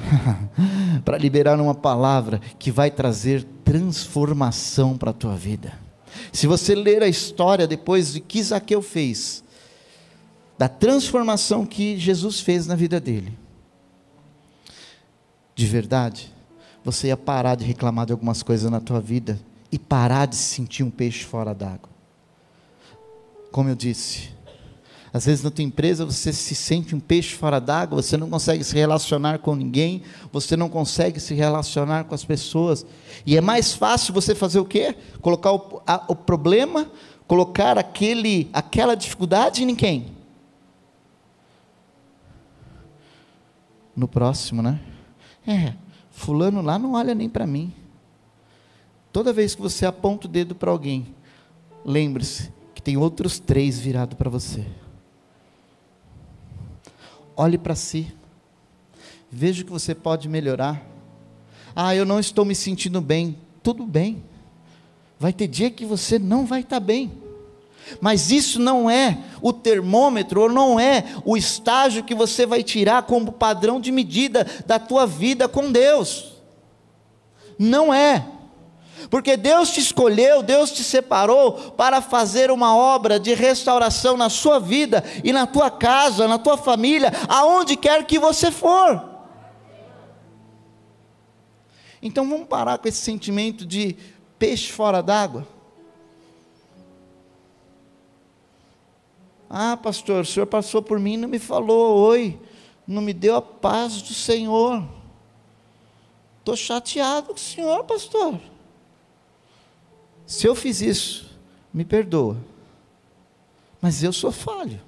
para 1.04 1.18
liberar 1.18 1.60
uma 1.60 1.74
palavra 1.74 2.40
que 2.58 2.70
vai 2.70 2.90
trazer 2.90 3.44
transformação 3.64 4.96
para 4.96 5.10
a 5.10 5.14
tua 5.14 5.36
vida. 5.36 5.72
Se 6.32 6.46
você 6.46 6.74
ler 6.74 7.02
a 7.02 7.08
história 7.08 7.66
depois 7.66 8.12
de 8.12 8.20
que 8.20 8.42
Zaqueu 8.42 8.82
fez, 8.82 9.44
da 10.58 10.68
transformação 10.68 11.64
que 11.64 11.98
Jesus 11.98 12.40
fez 12.40 12.66
na 12.66 12.74
vida 12.74 13.00
dele, 13.00 13.36
de 15.54 15.66
verdade, 15.66 16.32
você 16.84 17.08
ia 17.08 17.16
parar 17.16 17.54
de 17.54 17.64
reclamar 17.64 18.06
de 18.06 18.12
algumas 18.12 18.42
coisas 18.42 18.70
na 18.70 18.80
tua 18.80 19.00
vida 19.00 19.38
e 19.70 19.78
parar 19.78 20.26
de 20.26 20.36
se 20.36 20.54
sentir 20.54 20.82
um 20.82 20.90
peixe 20.90 21.24
fora 21.24 21.54
d'água. 21.54 21.90
Como 23.52 23.68
eu 23.68 23.74
disse, 23.74 24.30
às 25.12 25.26
vezes 25.26 25.42
na 25.42 25.50
tua 25.50 25.64
empresa 25.64 26.04
você 26.04 26.32
se 26.32 26.54
sente 26.54 26.94
um 26.94 27.00
peixe 27.00 27.34
fora 27.34 27.60
d'água, 27.60 28.00
você 28.00 28.16
não 28.16 28.30
consegue 28.30 28.62
se 28.62 28.76
relacionar 28.76 29.38
com 29.40 29.56
ninguém, 29.56 30.02
você 30.32 30.56
não 30.56 30.68
consegue 30.68 31.18
se 31.18 31.34
relacionar 31.34 32.04
com 32.04 32.14
as 32.14 32.24
pessoas. 32.24 32.86
E 33.26 33.36
é 33.36 33.40
mais 33.40 33.72
fácil 33.72 34.14
você 34.14 34.34
fazer 34.34 34.60
o 34.60 34.64
quê? 34.64 34.94
Colocar 35.20 35.52
o, 35.52 35.82
a, 35.84 36.04
o 36.08 36.14
problema, 36.14 36.90
colocar 37.26 37.76
aquele, 37.76 38.48
aquela 38.52 38.94
dificuldade 38.94 39.64
em 39.64 39.74
quem? 39.74 40.06
No 43.96 44.06
próximo, 44.06 44.62
né? 44.62 44.80
É, 45.44 45.74
fulano 46.12 46.62
lá 46.62 46.78
não 46.78 46.92
olha 46.92 47.16
nem 47.16 47.28
para 47.28 47.46
mim. 47.48 47.72
Toda 49.12 49.32
vez 49.32 49.56
que 49.56 49.60
você 49.60 49.84
aponta 49.84 50.28
o 50.28 50.30
dedo 50.30 50.54
para 50.54 50.70
alguém, 50.70 51.12
lembre-se 51.84 52.52
que 52.72 52.80
tem 52.80 52.96
outros 52.96 53.40
três 53.40 53.76
virados 53.80 54.16
para 54.16 54.30
você. 54.30 54.64
Olhe 57.40 57.56
para 57.56 57.74
si. 57.74 58.12
Veja 59.32 59.62
o 59.62 59.64
que 59.64 59.72
você 59.72 59.94
pode 59.94 60.28
melhorar. 60.28 60.82
Ah, 61.74 61.96
eu 61.96 62.04
não 62.04 62.20
estou 62.20 62.44
me 62.44 62.54
sentindo 62.54 63.00
bem. 63.00 63.34
Tudo 63.62 63.86
bem. 63.86 64.22
Vai 65.18 65.32
ter 65.32 65.48
dia 65.48 65.70
que 65.70 65.86
você 65.86 66.18
não 66.18 66.44
vai 66.44 66.60
estar 66.60 66.78
bem. 66.80 67.10
Mas 67.98 68.30
isso 68.30 68.60
não 68.60 68.90
é 68.90 69.20
o 69.40 69.54
termômetro, 69.54 70.42
ou 70.42 70.50
não 70.50 70.78
é 70.78 71.02
o 71.24 71.34
estágio 71.34 72.04
que 72.04 72.14
você 72.14 72.44
vai 72.44 72.62
tirar 72.62 73.04
como 73.04 73.32
padrão 73.32 73.80
de 73.80 73.90
medida 73.90 74.46
da 74.66 74.78
tua 74.78 75.06
vida 75.06 75.48
com 75.48 75.72
Deus. 75.72 76.34
Não 77.58 77.94
é. 77.94 78.22
Porque 79.08 79.36
Deus 79.36 79.70
te 79.70 79.80
escolheu, 79.80 80.42
Deus 80.42 80.70
te 80.70 80.82
separou 80.82 81.52
para 81.72 82.00
fazer 82.00 82.50
uma 82.50 82.76
obra 82.76 83.18
de 83.18 83.32
restauração 83.34 84.16
na 84.16 84.28
sua 84.28 84.58
vida 84.58 85.04
e 85.24 85.32
na 85.32 85.46
tua 85.46 85.70
casa, 85.70 86.28
na 86.28 86.38
tua 86.38 86.56
família, 86.56 87.12
aonde 87.28 87.76
quer 87.76 88.04
que 88.04 88.18
você 88.18 88.50
for. 88.50 89.08
Então 92.02 92.28
vamos 92.28 92.46
parar 92.46 92.78
com 92.78 92.88
esse 92.88 93.00
sentimento 93.00 93.66
de 93.66 93.96
peixe 94.38 94.72
fora 94.72 95.02
d'água. 95.02 95.46
Ah, 99.48 99.76
pastor, 99.76 100.22
o 100.22 100.26
senhor 100.26 100.46
passou 100.46 100.80
por 100.80 100.98
mim 101.00 101.14
e 101.14 101.16
não 101.16 101.28
me 101.28 101.38
falou 101.38 101.98
oi, 102.06 102.38
não 102.86 103.02
me 103.02 103.12
deu 103.12 103.34
a 103.36 103.42
paz 103.42 104.00
do 104.00 104.14
Senhor. 104.14 104.86
Estou 106.38 106.56
chateado 106.56 107.28
com 107.28 107.34
o 107.34 107.38
senhor, 107.38 107.84
pastor. 107.84 108.40
Se 110.30 110.46
eu 110.46 110.54
fiz 110.54 110.80
isso, 110.80 111.26
me 111.74 111.84
perdoa. 111.84 112.36
Mas 113.82 114.00
eu 114.04 114.12
sou 114.12 114.30
falho. 114.30 114.80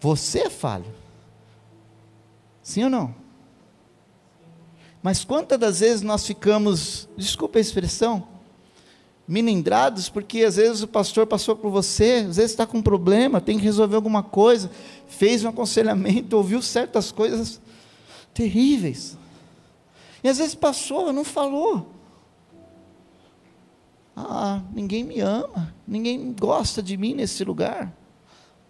Você 0.00 0.38
é 0.44 0.48
falho. 0.48 0.86
Sim 2.62 2.84
ou 2.84 2.90
não? 2.90 3.14
Mas 5.02 5.22
quantas 5.22 5.58
das 5.58 5.80
vezes 5.80 6.00
nós 6.00 6.26
ficamos, 6.26 7.06
desculpa 7.14 7.58
a 7.58 7.60
expressão, 7.60 8.26
milindrados, 9.28 10.08
porque 10.08 10.42
às 10.42 10.56
vezes 10.56 10.80
o 10.80 10.88
pastor 10.88 11.26
passou 11.26 11.54
por 11.54 11.70
você, 11.70 12.24
às 12.26 12.36
vezes 12.36 12.52
está 12.52 12.66
com 12.66 12.78
um 12.78 12.82
problema, 12.82 13.38
tem 13.38 13.58
que 13.58 13.64
resolver 13.64 13.96
alguma 13.96 14.22
coisa, 14.22 14.70
fez 15.06 15.44
um 15.44 15.50
aconselhamento, 15.50 16.38
ouviu 16.38 16.62
certas 16.62 17.12
coisas 17.12 17.60
terríveis. 18.32 19.18
E 20.24 20.28
às 20.30 20.38
vezes 20.38 20.54
passou, 20.54 21.12
não 21.12 21.22
falou. 21.22 21.97
Ah, 24.26 24.62
ninguém 24.72 25.04
me 25.04 25.20
ama, 25.20 25.72
ninguém 25.86 26.32
gosta 26.32 26.82
de 26.82 26.96
mim 26.96 27.14
nesse 27.14 27.44
lugar. 27.44 27.92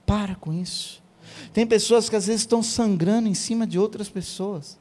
Para 0.05 0.35
com 0.35 0.53
isso. 0.53 1.03
Tem 1.53 1.67
pessoas 1.67 2.09
que 2.09 2.17
às 2.17 2.27
vezes 2.27 2.43
estão 2.43 2.63
sangrando 2.63 3.29
em 3.29 3.35
cima 3.35 3.67
de 3.67 3.79
outras 3.79 4.09
pessoas. 4.09 4.79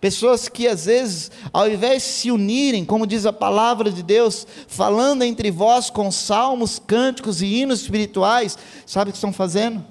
Pessoas 0.00 0.48
que 0.48 0.66
às 0.68 0.84
vezes, 0.84 1.30
ao 1.52 1.68
invés 1.70 2.02
de 2.02 2.08
se 2.08 2.30
unirem, 2.30 2.84
como 2.84 3.06
diz 3.06 3.24
a 3.24 3.32
palavra 3.32 3.90
de 3.90 4.02
Deus, 4.02 4.46
falando 4.68 5.22
entre 5.22 5.50
vós 5.50 5.88
com 5.88 6.10
salmos, 6.10 6.78
cânticos 6.78 7.40
e 7.40 7.46
hinos 7.46 7.82
espirituais, 7.82 8.58
sabe 8.84 9.10
o 9.10 9.12
que 9.12 9.16
estão 9.16 9.32
fazendo? 9.32 9.82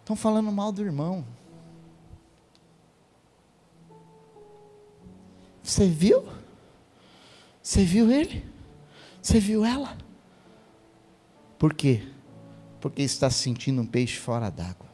Estão 0.00 0.16
falando 0.16 0.50
mal 0.50 0.72
do 0.72 0.82
irmão. 0.82 1.24
Você 5.62 5.86
viu? 5.86 6.24
Você 7.62 7.84
viu 7.84 8.10
ele? 8.10 8.44
Você 9.22 9.38
viu 9.38 9.64
ela? 9.64 9.96
Por 11.56 11.72
quê? 11.72 12.02
Porque 12.80 13.02
está 13.02 13.30
sentindo 13.30 13.80
um 13.80 13.86
peixe 13.86 14.18
fora 14.18 14.50
d'água. 14.50 14.90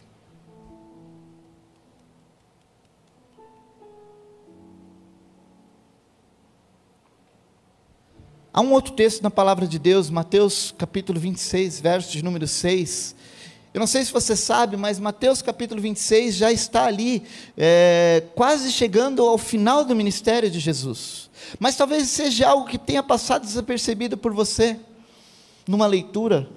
Há 8.52 8.60
um 8.60 8.72
outro 8.72 8.92
texto 8.92 9.22
na 9.22 9.30
palavra 9.30 9.66
de 9.66 9.78
Deus, 9.78 10.10
Mateus 10.10 10.74
capítulo 10.76 11.18
26, 11.18 11.80
verso 11.80 12.12
de 12.12 12.22
número 12.22 12.46
6. 12.46 13.14
Eu 13.78 13.80
não 13.80 13.86
sei 13.86 14.04
se 14.04 14.10
você 14.10 14.34
sabe, 14.34 14.76
mas 14.76 14.98
Mateus 14.98 15.40
capítulo 15.40 15.80
26 15.80 16.34
já 16.34 16.50
está 16.50 16.86
ali, 16.86 17.22
é, 17.56 18.24
quase 18.34 18.72
chegando 18.72 19.24
ao 19.24 19.38
final 19.38 19.84
do 19.84 19.94
ministério 19.94 20.50
de 20.50 20.58
Jesus. 20.58 21.30
Mas 21.60 21.76
talvez 21.76 22.08
seja 22.08 22.48
algo 22.48 22.66
que 22.66 22.76
tenha 22.76 23.04
passado 23.04 23.42
desapercebido 23.46 24.18
por 24.18 24.32
você, 24.32 24.76
numa 25.64 25.86
leitura 25.86 26.50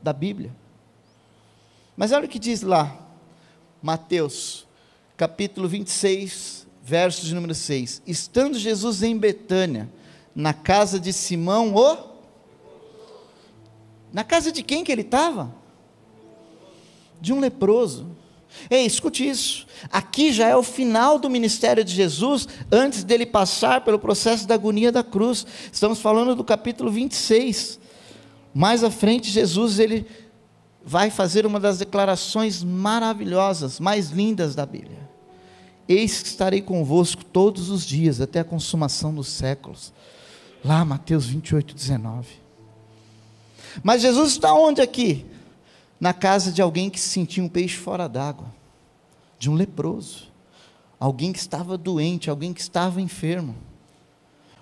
da 0.00 0.12
Bíblia. 0.12 0.54
Mas 1.96 2.12
olha 2.12 2.26
o 2.26 2.28
que 2.28 2.38
diz 2.38 2.62
lá, 2.62 2.96
Mateus, 3.82 4.64
capítulo 5.16 5.66
26, 5.66 6.68
verso 6.84 7.26
de 7.26 7.34
número 7.34 7.52
6. 7.52 8.00
Estando 8.06 8.56
Jesus 8.56 9.02
em 9.02 9.18
Betânia, 9.18 9.90
na 10.32 10.54
casa 10.54 11.00
de 11.00 11.12
Simão, 11.12 11.74
o. 11.74 11.98
Na 14.12 14.22
casa 14.22 14.52
de 14.52 14.62
quem 14.62 14.84
que 14.84 14.92
ele 14.92 15.02
estava? 15.02 15.58
De 17.20 17.32
um 17.32 17.40
leproso. 17.40 18.06
Ei, 18.68 18.84
escute 18.84 19.28
isso. 19.28 19.66
Aqui 19.90 20.32
já 20.32 20.48
é 20.48 20.56
o 20.56 20.62
final 20.62 21.18
do 21.18 21.30
ministério 21.30 21.84
de 21.84 21.94
Jesus, 21.94 22.48
antes 22.70 23.04
dele 23.04 23.24
passar 23.24 23.82
pelo 23.82 23.98
processo 23.98 24.46
da 24.46 24.54
agonia 24.54 24.90
da 24.90 25.02
cruz. 25.02 25.46
Estamos 25.72 26.00
falando 26.00 26.34
do 26.34 26.44
capítulo 26.44 26.90
26. 26.90 27.78
Mais 28.52 28.82
à 28.82 28.90
frente, 28.90 29.30
Jesus 29.30 29.78
ele 29.78 30.06
vai 30.84 31.10
fazer 31.10 31.46
uma 31.46 31.60
das 31.60 31.78
declarações 31.78 32.64
maravilhosas, 32.64 33.78
mais 33.78 34.10
lindas 34.10 34.54
da 34.54 34.66
Bíblia. 34.66 35.08
Eis 35.88 36.22
que 36.22 36.28
estarei 36.28 36.60
convosco 36.60 37.24
todos 37.24 37.68
os 37.68 37.84
dias, 37.84 38.20
até 38.20 38.40
a 38.40 38.44
consumação 38.44 39.14
dos 39.14 39.28
séculos. 39.28 39.92
Lá, 40.64 40.84
Mateus 40.84 41.26
28, 41.26 41.74
19. 41.74 42.28
Mas 43.82 44.02
Jesus 44.02 44.32
está 44.32 44.52
onde 44.52 44.80
aqui? 44.80 45.26
Na 46.00 46.14
casa 46.14 46.50
de 46.50 46.62
alguém 46.62 46.88
que 46.88 46.98
se 46.98 47.08
sentia 47.08 47.44
um 47.44 47.48
peixe 47.48 47.76
fora 47.76 48.08
d'água, 48.08 48.46
de 49.38 49.50
um 49.50 49.54
leproso, 49.54 50.28
alguém 50.98 51.32
que 51.32 51.38
estava 51.38 51.76
doente, 51.76 52.30
alguém 52.30 52.54
que 52.54 52.60
estava 52.60 53.00
enfermo, 53.00 53.54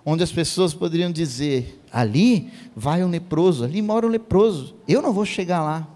onde 0.05 0.23
as 0.23 0.33
pessoas 0.33 0.75
poderiam 0.75 1.13
dizer: 1.13 1.81
ali 1.93 2.53
vai 2.75 3.05
um 3.05 3.09
leproso, 3.09 3.65
ali 3.65 3.81
mora 3.81 4.07
um 4.07 4.11
leproso, 4.11 4.75
eu 4.87 5.01
não 5.01 5.13
vou 5.13 5.25
chegar 5.25 5.63
lá. 5.63 5.87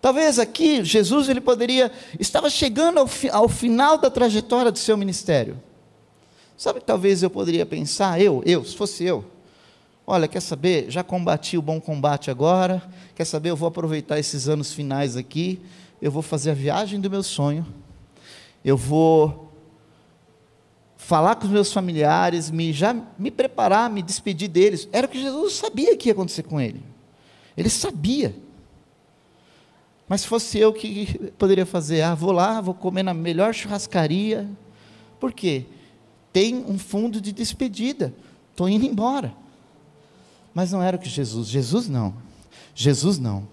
Talvez 0.00 0.40
aqui 0.40 0.84
Jesus 0.84 1.28
ele 1.28 1.40
poderia 1.40 1.92
estava 2.18 2.50
chegando 2.50 2.98
ao, 2.98 3.06
fi, 3.06 3.30
ao 3.30 3.48
final 3.48 3.96
da 3.96 4.10
trajetória 4.10 4.72
do 4.72 4.78
seu 4.78 4.96
ministério. 4.96 5.62
Sabe, 6.56 6.80
talvez 6.80 7.22
eu 7.22 7.30
poderia 7.30 7.64
pensar, 7.64 8.20
eu, 8.20 8.42
eu, 8.44 8.64
se 8.64 8.76
fosse 8.76 9.04
eu, 9.04 9.24
Olha, 10.12 10.28
quer 10.28 10.42
saber? 10.42 10.90
Já 10.90 11.02
combati 11.02 11.56
o 11.56 11.62
bom 11.62 11.80
combate 11.80 12.30
agora. 12.30 12.82
Quer 13.14 13.24
saber? 13.24 13.48
Eu 13.48 13.56
vou 13.56 13.66
aproveitar 13.66 14.18
esses 14.18 14.46
anos 14.46 14.70
finais 14.70 15.16
aqui. 15.16 15.58
Eu 16.02 16.12
vou 16.12 16.20
fazer 16.20 16.50
a 16.50 16.54
viagem 16.54 17.00
do 17.00 17.08
meu 17.08 17.22
sonho. 17.22 17.66
Eu 18.62 18.76
vou 18.76 19.50
falar 20.98 21.36
com 21.36 21.46
os 21.46 21.50
meus 21.50 21.72
familiares, 21.72 22.50
me 22.50 22.74
já 22.74 22.94
me 23.18 23.30
preparar, 23.30 23.88
me 23.88 24.02
despedir 24.02 24.50
deles. 24.50 24.86
Era 24.92 25.06
o 25.06 25.08
que 25.08 25.18
Jesus 25.18 25.54
sabia 25.54 25.96
que 25.96 26.10
ia 26.10 26.12
acontecer 26.12 26.42
com 26.42 26.60
ele. 26.60 26.82
Ele 27.56 27.70
sabia. 27.70 28.36
Mas 30.06 30.20
se 30.20 30.26
fosse 30.26 30.58
eu 30.58 30.74
que 30.74 31.32
poderia 31.38 31.64
fazer, 31.64 32.02
ah, 32.02 32.14
vou 32.14 32.32
lá, 32.32 32.60
vou 32.60 32.74
comer 32.74 33.02
na 33.02 33.14
melhor 33.14 33.54
churrascaria. 33.54 34.46
Por 35.18 35.32
quê? 35.32 35.64
Tem 36.34 36.54
um 36.68 36.78
fundo 36.78 37.18
de 37.18 37.32
despedida. 37.32 38.12
Estou 38.50 38.68
indo 38.68 38.84
embora. 38.84 39.40
Mas 40.54 40.72
não 40.72 40.82
era 40.82 40.96
o 40.96 41.00
que 41.00 41.08
Jesus, 41.08 41.48
Jesus 41.48 41.88
não. 41.88 42.14
Jesus 42.74 43.18
não. 43.18 43.48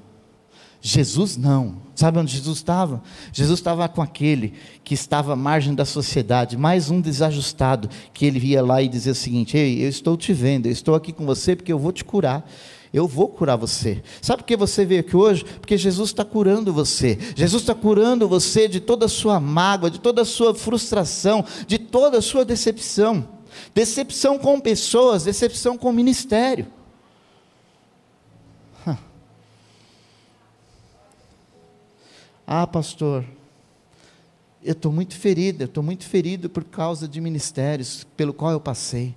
Jesus 0.82 1.36
não. 1.36 1.78
Sabe 1.94 2.20
onde 2.20 2.32
Jesus 2.32 2.58
estava? 2.58 3.04
Jesus 3.34 3.60
estava 3.60 3.88
com 3.90 4.02
aquele 4.02 4.54
que 4.84 4.94
estava 4.94 5.34
à 5.34 5.36
margem 5.36 5.76
da 5.76 5.84
sociedade, 5.84 6.56
mais 6.56 6.90
um 6.90 7.02
desajustado, 7.02 7.90
que 8.14 8.26
ele 8.26 8.40
ia 8.40 8.64
lá 8.64 8.82
e 8.82 8.88
dizia 8.88 9.12
o 9.12 9.16
seguinte: 9.16 9.58
Ei, 9.58 9.84
eu 9.84 9.90
estou 9.90 10.16
te 10.16 10.32
vendo, 10.32 10.68
eu 10.68 10.72
estou 10.72 10.96
aqui 10.96 11.12
com 11.12 11.26
você 11.26 11.56
porque 11.56 11.74
eu 11.74 11.80
vou 11.80 11.92
te 11.92 12.04
curar. 12.04 12.50
Eu 12.92 13.08
vou 13.08 13.28
curar 13.28 13.56
você. 13.56 14.02
Sabe 14.20 14.42
por 14.42 14.48
que 14.48 14.58
você 14.58 14.84
veio 14.84 15.02
aqui 15.02 15.16
hoje? 15.16 15.44
Porque 15.44 15.78
Jesus 15.78 16.10
está 16.10 16.26
curando 16.26 16.74
você. 16.74 17.20
Jesus 17.36 17.62
está 17.62 17.76
curando 17.76 18.28
você 18.28 18.68
de 18.68 18.80
toda 18.80 19.06
a 19.06 19.10
sua 19.10 19.40
mágoa, 19.40 19.92
de 19.92 20.00
toda 20.00 20.24
a 20.24 20.26
sua 20.26 20.56
frustração, 20.56 21.46
de 21.68 21.78
toda 21.78 22.18
a 22.18 22.22
sua 22.22 22.44
decepção. 22.44 23.28
Decepção 23.76 24.40
com 24.40 24.60
pessoas, 24.60 25.26
decepção 25.26 25.78
com 25.78 25.90
o 25.90 25.94
ministério. 25.94 26.66
Ah, 32.52 32.66
pastor, 32.66 33.24
eu 34.64 34.72
estou 34.72 34.92
muito 34.92 35.16
ferida, 35.16 35.66
estou 35.66 35.84
muito 35.84 36.04
ferido 36.04 36.50
por 36.50 36.64
causa 36.64 37.08
de 37.08 37.22
ministérios 37.22 38.08
pelo 38.18 38.34
qual 38.34 38.52
eu 38.52 38.60
passei. 38.60 39.16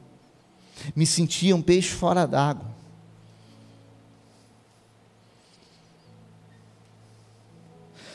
Me 0.94 1.06
sentia 1.06 1.56
um 1.56 1.62
peixe 1.62 1.88
fora 1.88 2.26
d'água. 2.26 2.66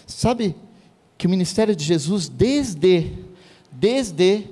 Sabe 0.06 0.56
que 1.18 1.26
o 1.26 1.30
ministério 1.32 1.76
de 1.76 1.84
Jesus, 1.84 2.30
desde, 2.30 3.12
desde 3.72 4.46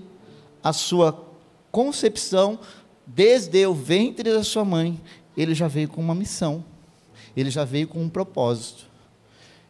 a 0.63 0.73
sua 0.73 1.29
concepção, 1.71 2.57
desde 3.05 3.67
o 3.67 3.73
ventre 3.75 4.33
da 4.33 4.43
sua 4.43 4.65
mãe, 4.65 4.99
ele 5.37 5.53
já 5.53 5.67
veio 5.67 5.89
com 5.89 6.01
uma 6.01 6.15
missão, 6.15 6.65
ele 7.37 7.51
já 7.51 7.63
veio 7.63 7.87
com 7.87 8.01
um 8.01 8.09
propósito. 8.09 8.87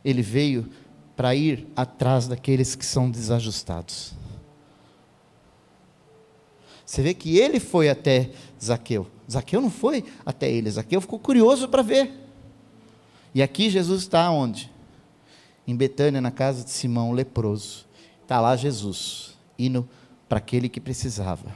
Ele 0.05 0.21
veio 0.21 0.69
para 1.15 1.33
ir 1.33 1.67
atrás 1.75 2.27
daqueles 2.27 2.75
que 2.75 2.85
são 2.85 3.09
desajustados. 3.09 4.13
Você 6.85 7.01
vê 7.01 7.13
que 7.13 7.37
ele 7.37 7.59
foi 7.59 7.89
até 7.89 8.31
Zaqueu. 8.63 9.07
Zaqueu 9.29 9.59
não 9.59 9.71
foi 9.71 10.05
até 10.25 10.51
ele, 10.51 10.69
Zaqueu 10.69 11.01
ficou 11.01 11.17
curioso 11.17 11.67
para 11.67 11.81
ver. 11.81 12.11
E 13.33 13.41
aqui 13.41 13.69
Jesus 13.69 14.03
está 14.03 14.29
onde? 14.29 14.71
Em 15.67 15.75
Betânia, 15.75 16.21
na 16.21 16.31
casa 16.31 16.63
de 16.63 16.69
Simão, 16.69 17.11
leproso. 17.11 17.85
Está 18.21 18.39
lá 18.39 18.55
Jesus, 18.55 19.35
indo 19.57 19.87
para 20.29 20.37
aquele 20.37 20.69
que 20.69 20.79
precisava. 20.79 21.53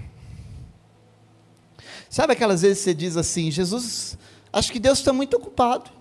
Sabe 2.09 2.33
aquelas 2.33 2.63
vezes 2.63 2.79
que 2.79 2.83
você 2.85 2.93
diz 2.93 3.15
assim: 3.15 3.51
Jesus, 3.51 4.17
acho 4.51 4.71
que 4.71 4.79
Deus 4.79 4.99
está 4.99 5.13
muito 5.13 5.37
ocupado. 5.37 5.91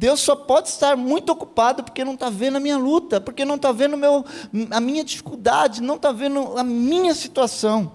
Deus 0.00 0.20
só 0.20 0.34
pode 0.34 0.70
estar 0.70 0.96
muito 0.96 1.30
ocupado 1.30 1.84
porque 1.84 2.02
não 2.02 2.14
está 2.14 2.30
vendo 2.30 2.56
a 2.56 2.60
minha 2.60 2.78
luta, 2.78 3.20
porque 3.20 3.44
não 3.44 3.56
está 3.56 3.70
vendo 3.70 3.98
meu, 3.98 4.24
a 4.70 4.80
minha 4.80 5.04
dificuldade, 5.04 5.82
não 5.82 5.96
está 5.96 6.10
vendo 6.10 6.56
a 6.56 6.64
minha 6.64 7.14
situação. 7.14 7.92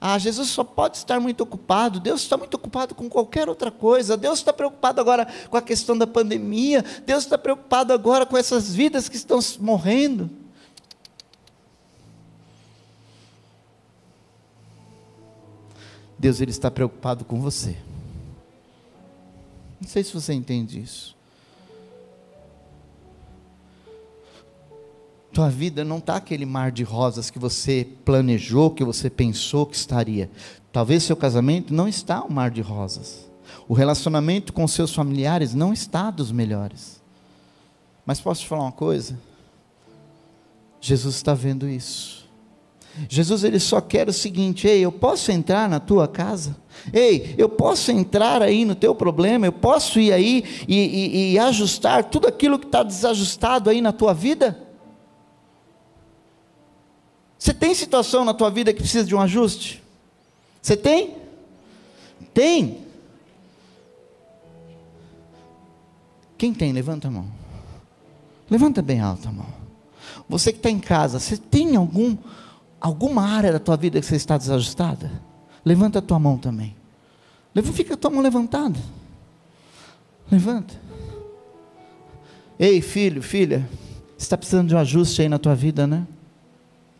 Ah, 0.00 0.18
Jesus 0.18 0.48
só 0.48 0.64
pode 0.64 0.96
estar 0.96 1.20
muito 1.20 1.42
ocupado, 1.42 2.00
Deus 2.00 2.22
está 2.22 2.36
muito 2.36 2.54
ocupado 2.54 2.96
com 2.96 3.08
qualquer 3.08 3.48
outra 3.48 3.70
coisa, 3.70 4.16
Deus 4.16 4.40
está 4.40 4.52
preocupado 4.52 5.00
agora 5.00 5.28
com 5.48 5.56
a 5.56 5.62
questão 5.62 5.96
da 5.96 6.04
pandemia, 6.04 6.84
Deus 7.06 7.22
está 7.22 7.38
preocupado 7.38 7.92
agora 7.92 8.26
com 8.26 8.36
essas 8.36 8.74
vidas 8.74 9.08
que 9.08 9.14
estão 9.14 9.38
morrendo. 9.60 10.28
Deus 16.18 16.40
ele 16.40 16.50
está 16.50 16.72
preocupado 16.72 17.24
com 17.24 17.40
você. 17.40 17.76
Não 19.80 19.88
sei 19.88 20.02
se 20.04 20.14
você 20.14 20.32
entende 20.32 20.80
isso. 20.80 21.14
Tua 25.32 25.50
vida 25.50 25.84
não 25.84 25.98
está 25.98 26.16
aquele 26.16 26.46
mar 26.46 26.70
de 26.70 26.84
rosas 26.84 27.28
que 27.28 27.40
você 27.40 27.86
planejou, 28.04 28.70
que 28.70 28.84
você 28.84 29.10
pensou 29.10 29.66
que 29.66 29.74
estaria. 29.74 30.30
Talvez 30.72 31.02
seu 31.02 31.16
casamento 31.16 31.74
não 31.74 31.88
está 31.88 32.24
um 32.24 32.30
mar 32.30 32.52
de 32.52 32.60
rosas. 32.60 33.28
O 33.68 33.74
relacionamento 33.74 34.52
com 34.52 34.66
seus 34.68 34.94
familiares 34.94 35.52
não 35.52 35.72
está 35.72 36.10
dos 36.10 36.30
melhores. 36.30 37.02
Mas 38.06 38.20
posso 38.20 38.42
te 38.42 38.46
falar 38.46 38.62
uma 38.62 38.72
coisa? 38.72 39.18
Jesus 40.80 41.16
está 41.16 41.34
vendo 41.34 41.68
isso. 41.68 42.23
Jesus 43.08 43.44
ele 43.44 43.58
só 43.58 43.80
quer 43.80 44.08
o 44.08 44.12
seguinte: 44.12 44.66
ei, 44.66 44.80
eu 44.84 44.92
posso 44.92 45.32
entrar 45.32 45.68
na 45.68 45.80
tua 45.80 46.06
casa? 46.06 46.56
Ei, 46.92 47.34
eu 47.38 47.48
posso 47.48 47.90
entrar 47.90 48.42
aí 48.42 48.64
no 48.64 48.74
teu 48.74 48.94
problema? 48.94 49.46
Eu 49.46 49.52
posso 49.52 49.98
ir 49.98 50.12
aí 50.12 50.44
e, 50.68 50.76
e, 50.76 51.32
e 51.32 51.38
ajustar 51.38 52.04
tudo 52.04 52.28
aquilo 52.28 52.58
que 52.58 52.66
está 52.66 52.82
desajustado 52.82 53.70
aí 53.70 53.80
na 53.80 53.92
tua 53.92 54.12
vida? 54.12 54.60
Você 57.38 57.52
tem 57.52 57.74
situação 57.74 58.24
na 58.24 58.32
tua 58.32 58.50
vida 58.50 58.72
que 58.72 58.80
precisa 58.80 59.06
de 59.06 59.14
um 59.14 59.20
ajuste? 59.20 59.82
Você 60.62 60.76
tem? 60.76 61.14
Tem. 62.32 62.78
Quem 66.38 66.54
tem? 66.54 66.72
Levanta 66.72 67.08
a 67.08 67.10
mão. 67.10 67.26
Levanta 68.50 68.80
bem 68.80 69.00
alta 69.00 69.28
a 69.28 69.32
mão. 69.32 69.46
Você 70.28 70.52
que 70.52 70.58
está 70.58 70.70
em 70.70 70.78
casa, 70.78 71.18
você 71.18 71.36
tem 71.36 71.76
algum, 71.76 72.16
alguma 72.84 73.22
área 73.22 73.50
da 73.50 73.58
tua 73.58 73.78
vida 73.78 73.98
que 73.98 74.04
você 74.04 74.16
está 74.16 74.36
desajustada? 74.36 75.10
Levanta 75.64 76.00
a 76.00 76.02
tua 76.02 76.18
mão 76.18 76.36
também. 76.36 76.76
Fica 77.72 77.94
a 77.94 77.96
tua 77.96 78.10
mão 78.10 78.20
levantada. 78.20 78.78
Levanta. 80.30 80.74
Ei, 82.58 82.82
filho, 82.82 83.22
filha, 83.22 83.66
você 84.18 84.24
está 84.26 84.36
precisando 84.36 84.68
de 84.68 84.74
um 84.74 84.78
ajuste 84.78 85.22
aí 85.22 85.30
na 85.30 85.38
tua 85.38 85.54
vida, 85.54 85.86
né? 85.86 86.06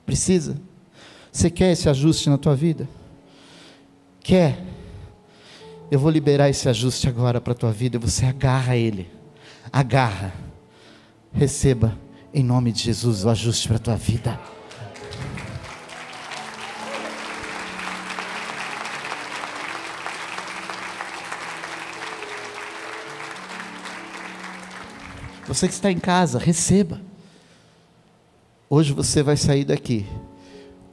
Precisa? 0.06 0.56
Você 1.30 1.50
quer 1.50 1.72
esse 1.72 1.86
ajuste 1.86 2.30
na 2.30 2.38
tua 2.38 2.56
vida? 2.56 2.88
Quer? 4.20 4.64
Eu 5.90 5.98
vou 5.98 6.10
liberar 6.10 6.48
esse 6.48 6.66
ajuste 6.66 7.10
agora 7.10 7.42
para 7.42 7.52
a 7.52 7.56
tua 7.56 7.70
vida. 7.70 7.98
Você 7.98 8.24
agarra 8.24 8.74
ele. 8.74 9.06
Agarra. 9.70 10.32
Receba 11.30 11.94
em 12.32 12.42
nome 12.42 12.72
de 12.72 12.84
Jesus 12.84 13.22
o 13.26 13.28
ajuste 13.28 13.68
para 13.68 13.76
a 13.76 13.80
tua 13.80 13.96
vida. 13.96 14.53
Você 25.46 25.68
que 25.68 25.74
está 25.74 25.90
em 25.90 25.98
casa, 25.98 26.38
receba. 26.38 27.00
Hoje 28.68 28.92
você 28.92 29.22
vai 29.22 29.36
sair 29.36 29.64
daqui 29.64 30.06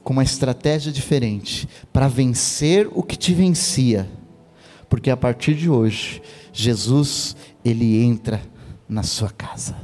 com 0.04 0.12
uma 0.12 0.22
estratégia 0.22 0.92
diferente 0.92 1.68
para 1.92 2.06
vencer 2.06 2.88
o 2.92 3.02
que 3.02 3.16
te 3.16 3.32
vencia. 3.32 4.08
Porque 4.88 5.10
a 5.10 5.16
partir 5.16 5.54
de 5.54 5.70
hoje, 5.70 6.22
Jesus, 6.52 7.34
ele 7.64 8.02
entra 8.02 8.42
na 8.88 9.02
sua 9.02 9.30
casa. 9.30 9.74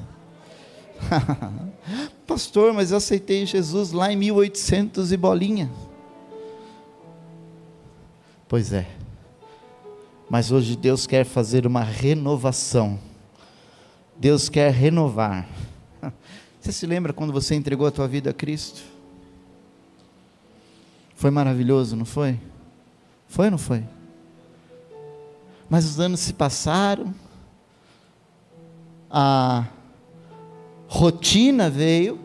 Pastor, 2.26 2.74
mas 2.74 2.90
eu 2.90 2.98
aceitei 2.98 3.46
Jesus 3.46 3.90
lá 3.92 4.12
em 4.12 4.16
1800 4.16 5.12
e 5.12 5.16
bolinha. 5.16 5.70
Pois 8.46 8.72
é. 8.72 8.86
Mas 10.28 10.52
hoje 10.52 10.76
Deus 10.76 11.06
quer 11.06 11.24
fazer 11.24 11.66
uma 11.66 11.82
renovação. 11.82 12.98
Deus 14.18 14.48
quer 14.48 14.72
renovar. 14.72 15.46
Você 16.60 16.72
se 16.72 16.86
lembra 16.86 17.12
quando 17.12 17.32
você 17.32 17.54
entregou 17.54 17.86
a 17.86 17.90
tua 17.90 18.08
vida 18.08 18.30
a 18.30 18.34
Cristo? 18.34 18.82
Foi 21.14 21.30
maravilhoso, 21.30 21.96
não 21.96 22.04
foi? 22.04 22.38
Foi 23.28 23.46
ou 23.46 23.52
não 23.52 23.58
foi? 23.58 23.84
Mas 25.70 25.84
os 25.84 26.00
anos 26.00 26.20
se 26.20 26.32
passaram, 26.32 27.14
a 29.10 29.66
rotina 30.88 31.70
veio, 31.70 32.20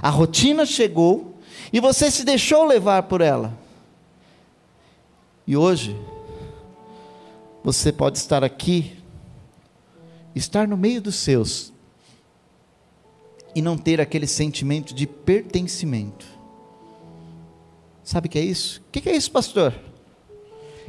a 0.00 0.10
rotina 0.10 0.66
chegou, 0.66 1.38
e 1.72 1.80
você 1.80 2.10
se 2.10 2.24
deixou 2.24 2.64
levar 2.66 3.04
por 3.04 3.20
ela. 3.20 3.56
E 5.46 5.56
hoje, 5.56 5.96
você 7.62 7.92
pode 7.92 8.18
estar 8.18 8.42
aqui, 8.42 8.96
estar 10.34 10.66
no 10.66 10.76
meio 10.76 11.00
dos 11.00 11.16
seus, 11.16 11.72
e 13.54 13.62
não 13.62 13.78
ter 13.78 14.00
aquele 14.00 14.26
sentimento 14.26 14.92
de 14.92 15.06
pertencimento. 15.06 16.26
Sabe 18.02 18.26
o 18.26 18.30
que 18.30 18.38
é 18.38 18.44
isso? 18.44 18.82
O 18.88 18.90
que 18.90 19.08
é 19.08 19.16
isso, 19.16 19.30
pastor? 19.30 19.74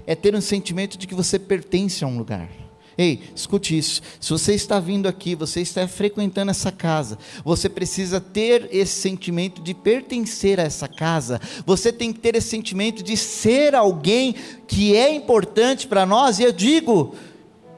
É 0.07 0.15
ter 0.15 0.35
um 0.35 0.41
sentimento 0.41 0.97
de 0.97 1.07
que 1.07 1.15
você 1.15 1.37
pertence 1.37 2.03
a 2.03 2.07
um 2.07 2.17
lugar. 2.17 2.49
Ei, 2.97 3.21
escute 3.35 3.77
isso. 3.77 4.01
Se 4.19 4.29
você 4.29 4.53
está 4.53 4.79
vindo 4.79 5.07
aqui, 5.07 5.35
você 5.35 5.61
está 5.61 5.85
frequentando 5.87 6.51
essa 6.51 6.71
casa, 6.71 7.17
você 7.43 7.67
precisa 7.67 8.21
ter 8.21 8.69
esse 8.71 9.01
sentimento 9.01 9.61
de 9.61 9.73
pertencer 9.73 10.59
a 10.59 10.63
essa 10.63 10.87
casa. 10.87 11.41
Você 11.65 11.91
tem 11.91 12.13
que 12.13 12.19
ter 12.19 12.35
esse 12.35 12.47
sentimento 12.47 13.03
de 13.03 13.17
ser 13.17 13.75
alguém 13.75 14.33
que 14.65 14.95
é 14.95 15.13
importante 15.13 15.87
para 15.87 16.05
nós. 16.05 16.39
E 16.39 16.43
eu 16.43 16.53
digo, 16.53 17.13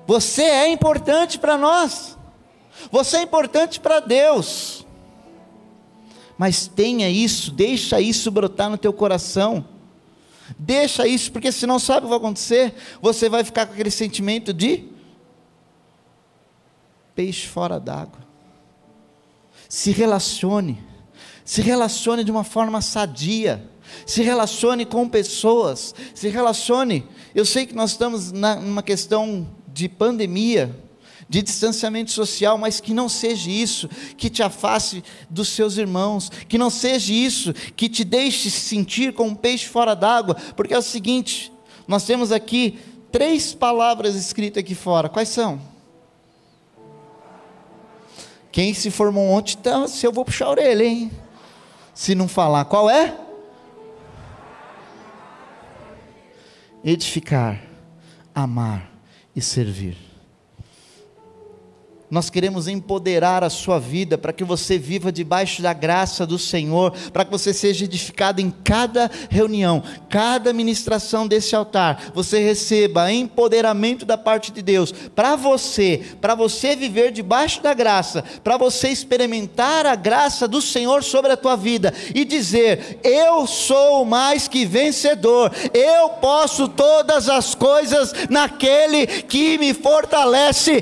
você 0.08 0.43
é 0.43 0.70
importante 0.70 1.38
para 1.38 1.58
nós. 1.58 2.17
Você 2.89 3.17
é 3.17 3.22
importante 3.22 3.80
para 3.80 4.00
Deus. 4.00 4.88
Mas 6.38 6.67
tenha 6.67 7.10
isso, 7.10 7.52
deixa 7.52 8.00
isso 8.00 8.32
brotar 8.32 8.70
no 8.70 8.78
teu 8.78 8.93
coração. 8.93 9.67
Deixa 10.58 11.06
isso, 11.06 11.32
porque 11.32 11.52
senão 11.52 11.78
sabe 11.78 12.00
o 12.00 12.02
que 12.04 12.10
vai 12.10 12.17
acontecer? 12.20 12.74
Você 13.02 13.28
vai 13.28 13.43
ficar 13.43 13.65
com 13.65 13.74
aquele 13.74 13.91
sentimento 13.91 14.54
de 14.54 14.86
peixe 17.13 17.48
fora 17.48 17.80
d'água. 17.80 18.26
Se 19.67 19.91
relacione, 19.91 20.82
se 21.43 21.62
relacione 21.62 22.24
de 22.24 22.32
uma 22.32 22.46
forma 22.46 22.80
sadia, 22.80 23.70
se 24.06 24.22
relacione 24.22 24.86
com 24.86 25.10
pessoas, 25.10 25.93
se 26.15 26.30
relacione. 26.30 27.06
Eu 27.36 27.43
sei 27.43 27.65
que 27.65 27.76
nós 27.76 27.91
estamos 27.91 28.32
numa 28.32 28.84
questão 28.84 29.48
de 29.78 29.88
pandemia, 29.88 30.76
de 31.30 31.44
distanciamento 31.44 32.10
social, 32.10 32.58
mas 32.58 32.80
que 32.82 32.96
não 32.96 33.08
seja 33.08 33.52
isso 33.52 33.88
que 34.18 34.28
te 34.28 34.42
afaste 34.42 35.04
dos 35.30 35.50
seus 35.50 35.78
irmãos, 35.78 36.32
que 36.48 36.58
não 36.58 36.72
seja 36.72 37.13
isso 37.13 37.54
que 37.54 37.88
te 37.88 38.04
deixe 38.04 38.50
se 38.50 38.60
sentir 38.60 39.13
como 39.13 39.30
um 39.30 39.36
peixe 39.36 39.68
fora 39.68 39.96
d'água, 39.96 40.36
porque 40.56 40.74
é 40.74 40.78
o 40.78 40.82
seguinte: 40.82 41.52
nós 41.88 42.06
temos 42.06 42.32
aqui 42.32 42.80
três 43.12 43.54
palavras 43.54 44.16
escritas 44.16 44.63
aqui 44.63 44.74
fora, 44.74 45.08
quais 45.08 45.30
são? 45.30 45.62
Quem 48.52 48.74
se 48.74 48.90
formou 48.90 49.30
ontem, 49.30 49.56
então, 49.60 49.88
se 49.88 50.08
eu 50.08 50.12
vou 50.12 50.26
puxar 50.26 50.46
a 50.46 50.50
orelha, 50.50 50.84
hein? 50.84 51.12
Se 51.94 52.16
não 52.16 52.28
falar, 52.28 52.66
qual 52.66 52.90
é? 52.90 53.16
Edificar, 56.84 57.62
amar 58.34 58.97
e 59.38 59.41
servir. 59.41 60.07
Nós 62.10 62.30
queremos 62.30 62.70
empoderar 62.70 63.43
a 63.43 63.50
sua 63.50 63.80
vida 63.80 64.17
para 64.17 64.32
que 64.32 64.46
você 64.46 64.78
viva 64.78 65.12
debaixo 65.12 65.62
da 65.62 65.74
graça 65.74 66.26
do 66.26 66.39
Senhor, 66.39 66.93
para 67.12 67.26
que 67.26 67.32
você 67.32 67.54
seja 67.54 67.84
edificado 67.84 68.39
em 68.39 68.50
cada 68.50 69.12
reunião, 69.30 69.84
cada 70.10 70.54
ministração 70.54 71.28
desse 71.28 71.54
altar, 71.54 72.12
você 72.15 72.39
receba 72.39 73.12
empoderamento 73.12 74.06
da 74.06 74.17
parte 74.17 74.54
de 74.54 74.62
Deus, 74.62 74.93
para 74.93 75.36
você, 75.36 76.02
para 76.22 76.34
você 76.34 76.78
viver 76.78 77.12
debaixo 77.12 77.62
da 77.62 77.74
graça, 77.74 78.24
para 78.41 78.56
você 78.56 78.88
experimentar 78.88 79.86
a 79.86 79.96
graça 79.96 80.48
do 80.48 80.62
Senhor 80.62 81.04
sobre 81.04 81.34
a 81.34 81.38
tua 81.38 81.58
vida 81.58 81.93
e 82.15 82.24
dizer: 82.24 83.02
Eu 83.04 83.46
sou 83.46 84.06
mais 84.06 84.48
que 84.48 84.65
vencedor, 84.65 85.52
eu 85.74 86.10
posso 86.22 86.70
todas 86.70 87.28
as 87.28 87.54
coisas 87.54 88.13
naquele 88.30 89.06
que 89.08 89.58
me 89.58 89.74
fortalece, 89.74 90.82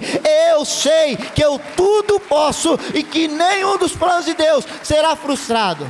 eu 0.51 0.63
sei 0.63 1.14
que 1.17 1.43
eu 1.43 1.59
tudo 1.75 2.19
posso 2.19 2.77
e 2.93 3.03
que 3.03 3.27
nenhum 3.27 3.77
dos 3.77 3.95
planos 3.95 4.25
de 4.25 4.33
Deus 4.33 4.65
será 4.83 5.15
frustrado. 5.15 5.85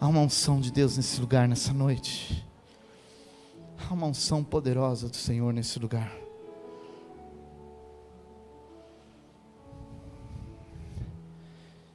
há 0.00 0.06
uma 0.06 0.20
unção 0.20 0.60
de 0.60 0.70
Deus 0.70 0.96
nesse 0.96 1.20
lugar 1.20 1.48
nessa 1.48 1.72
noite. 1.72 2.44
Há 3.88 3.94
uma 3.94 4.06
unção 4.06 4.44
poderosa 4.44 5.08
do 5.08 5.16
Senhor 5.16 5.52
nesse 5.52 5.78
lugar. 5.78 6.12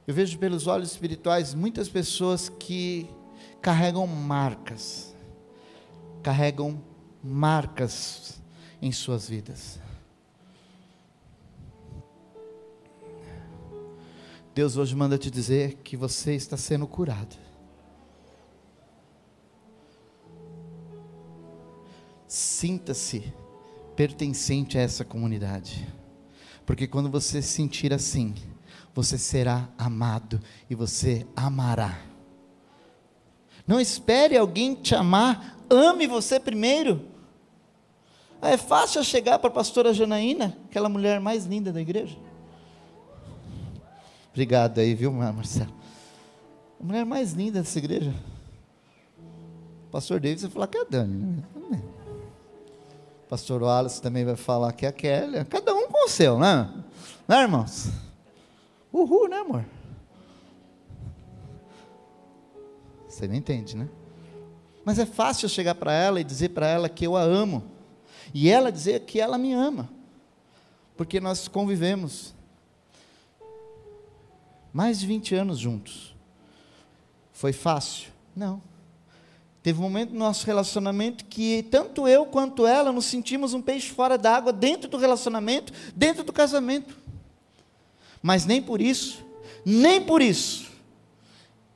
Eu 0.06 0.12
vejo 0.12 0.38
pelos 0.38 0.66
olhos 0.66 0.90
espirituais 0.90 1.54
muitas 1.54 1.88
pessoas 1.88 2.50
que 2.50 3.08
carregam 3.62 4.06
marcas 4.06 5.13
carregam 6.24 6.82
marcas 7.22 8.40
em 8.80 8.90
suas 8.90 9.28
vidas. 9.28 9.78
Deus 14.54 14.78
hoje 14.78 14.96
manda 14.96 15.18
te 15.18 15.30
dizer 15.30 15.74
que 15.84 15.98
você 15.98 16.34
está 16.34 16.56
sendo 16.56 16.86
curado. 16.86 17.36
Sinta-se 22.26 23.32
pertencente 23.94 24.78
a 24.78 24.80
essa 24.80 25.04
comunidade, 25.04 25.86
porque 26.64 26.86
quando 26.86 27.10
você 27.10 27.42
se 27.42 27.48
sentir 27.48 27.92
assim, 27.92 28.34
você 28.94 29.18
será 29.18 29.68
amado 29.76 30.40
e 30.70 30.74
você 30.74 31.26
amará. 31.36 32.00
Não 33.66 33.78
espere 33.78 34.36
alguém 34.36 34.74
te 34.74 34.94
amar 34.94 35.54
ame 35.74 36.06
você 36.06 36.38
primeiro. 36.38 37.02
Ah, 38.40 38.50
é 38.50 38.56
fácil 38.56 39.02
chegar 39.02 39.38
para 39.38 39.48
a 39.48 39.52
pastora 39.52 39.94
Janaína, 39.94 40.56
aquela 40.68 40.88
mulher 40.88 41.20
mais 41.20 41.46
linda 41.46 41.72
da 41.72 41.80
igreja. 41.80 42.16
Obrigado 44.30 44.78
aí, 44.80 44.94
viu, 44.94 45.12
Marcelo? 45.12 45.72
A 46.80 46.84
mulher 46.84 47.04
mais 47.06 47.32
linda 47.32 47.60
dessa 47.60 47.78
igreja. 47.78 48.12
pastor 49.90 50.20
David 50.20 50.42
vai 50.42 50.50
falar 50.50 50.66
que 50.66 50.76
é 50.76 50.80
a 50.80 50.84
Dani. 50.84 51.14
Né? 51.14 51.82
pastor 53.28 53.62
Wallace 53.62 54.00
também 54.00 54.24
vai 54.24 54.36
falar 54.36 54.72
que 54.72 54.86
é 54.86 54.90
a 54.90 54.92
Kelly. 54.92 55.44
Cada 55.46 55.74
um 55.74 55.88
com 55.88 56.06
o 56.06 56.08
seu, 56.08 56.38
né? 56.38 56.70
Né, 57.26 57.42
irmãos? 57.42 57.88
Uhul, 58.92 59.28
né, 59.28 59.38
amor? 59.38 59.64
Você 63.08 63.26
não 63.26 63.34
entende, 63.34 63.76
né? 63.76 63.88
Mas 64.84 64.98
é 64.98 65.06
fácil 65.06 65.48
chegar 65.48 65.74
para 65.74 65.92
ela 65.92 66.20
e 66.20 66.24
dizer 66.24 66.50
para 66.50 66.66
ela 66.66 66.88
que 66.88 67.06
eu 67.06 67.16
a 67.16 67.22
amo. 67.22 67.64
E 68.32 68.50
ela 68.50 68.70
dizer 68.70 69.00
que 69.00 69.20
ela 69.20 69.38
me 69.38 69.52
ama. 69.52 69.88
Porque 70.96 71.20
nós 71.20 71.48
convivemos 71.48 72.34
mais 74.72 75.00
de 75.00 75.06
20 75.06 75.34
anos 75.34 75.58
juntos. 75.58 76.14
Foi 77.32 77.52
fácil? 77.52 78.10
Não. 78.34 78.60
Teve 79.62 79.78
um 79.78 79.82
momento 79.82 80.12
no 80.12 80.18
nosso 80.18 80.44
relacionamento 80.44 81.24
que 81.24 81.62
tanto 81.70 82.06
eu 82.06 82.26
quanto 82.26 82.66
ela 82.66 82.92
nos 82.92 83.06
sentimos 83.06 83.54
um 83.54 83.62
peixe 83.62 83.90
fora 83.90 84.18
d'água 84.18 84.52
dentro 84.52 84.90
do 84.90 84.98
relacionamento, 84.98 85.72
dentro 85.96 86.22
do 86.22 86.32
casamento. 86.32 86.98
Mas 88.20 88.44
nem 88.44 88.60
por 88.60 88.80
isso, 88.80 89.24
nem 89.64 90.02
por 90.02 90.20
isso, 90.20 90.70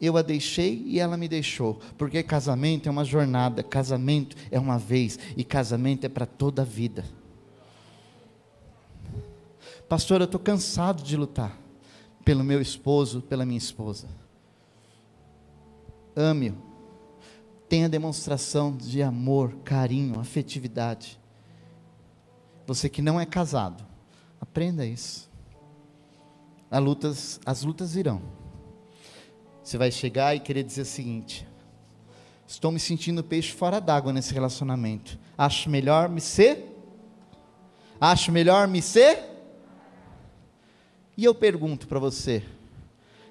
eu 0.00 0.16
a 0.16 0.22
deixei 0.22 0.82
e 0.86 1.00
ela 1.00 1.16
me 1.16 1.26
deixou, 1.26 1.80
porque 1.96 2.22
casamento 2.22 2.88
é 2.88 2.92
uma 2.92 3.04
jornada, 3.04 3.62
casamento 3.62 4.36
é 4.50 4.58
uma 4.58 4.78
vez 4.78 5.18
e 5.36 5.42
casamento 5.42 6.04
é 6.04 6.08
para 6.08 6.24
toda 6.24 6.62
a 6.62 6.64
vida. 6.64 7.04
Pastor, 9.88 10.20
eu 10.20 10.26
estou 10.26 10.38
cansado 10.38 11.02
de 11.02 11.16
lutar 11.16 11.58
pelo 12.24 12.44
meu 12.44 12.60
esposo, 12.60 13.22
pela 13.22 13.44
minha 13.44 13.58
esposa. 13.58 14.06
Ame-o, 16.14 16.56
tenha 17.68 17.88
demonstração 17.88 18.76
de 18.76 19.02
amor, 19.02 19.56
carinho, 19.64 20.20
afetividade. 20.20 21.18
Você 22.66 22.88
que 22.88 23.02
não 23.02 23.18
é 23.18 23.26
casado, 23.26 23.84
aprenda 24.40 24.86
isso. 24.86 25.28
As 26.70 26.82
lutas, 26.82 27.40
as 27.44 27.62
lutas 27.64 27.94
virão 27.94 28.47
você 29.68 29.76
vai 29.76 29.90
chegar 29.90 30.34
e 30.34 30.40
querer 30.40 30.62
dizer 30.64 30.82
o 30.82 30.86
seguinte: 30.86 31.46
estou 32.46 32.72
me 32.72 32.80
sentindo 32.80 33.22
peixe 33.22 33.52
fora 33.52 33.80
d'água 33.80 34.12
nesse 34.12 34.32
relacionamento. 34.32 35.18
Acho 35.36 35.68
melhor 35.68 36.08
me 36.08 36.22
ser? 36.22 36.74
Acho 38.00 38.32
melhor 38.32 38.66
me 38.66 38.80
ser? 38.80 39.18
E 41.16 41.24
eu 41.24 41.34
pergunto 41.34 41.86
para 41.86 41.98
você: 41.98 42.42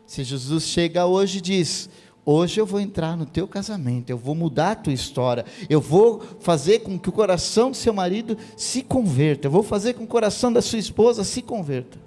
se 0.06 0.23
Jesus 0.23 0.65
chega 0.65 1.08
hoje 1.08 1.39
e 1.39 1.41
diz, 1.41 1.89
Hoje 2.23 2.60
eu 2.60 2.65
vou 2.65 2.82
entrar 2.82 3.15
no 3.15 3.26
teu 3.26 3.47
casamento, 3.47 4.10
eu 4.10 4.17
vou 4.17 4.36
mudar 4.36 4.71
a 4.71 4.76
tua 4.76 4.91
história, 4.91 5.45
eu 5.69 5.80
vou 5.80 6.21
fazer 6.41 6.80
com 6.80 7.00
que 7.00 7.08
o 7.08 7.12
coração 7.13 7.71
do 7.71 7.78
seu 7.78 7.93
marido 7.93 8.38
se 8.58 8.84
converta, 8.84 9.47
eu 9.47 9.52
vou 9.52 9.63
fazer 9.63 9.93
com 9.93 10.00
que 10.00 10.06
o 10.06 10.10
coração 10.10 10.52
da 10.52 10.62
sua 10.62 10.78
esposa 10.78 11.23
se 11.23 11.41
converta. 11.41 12.06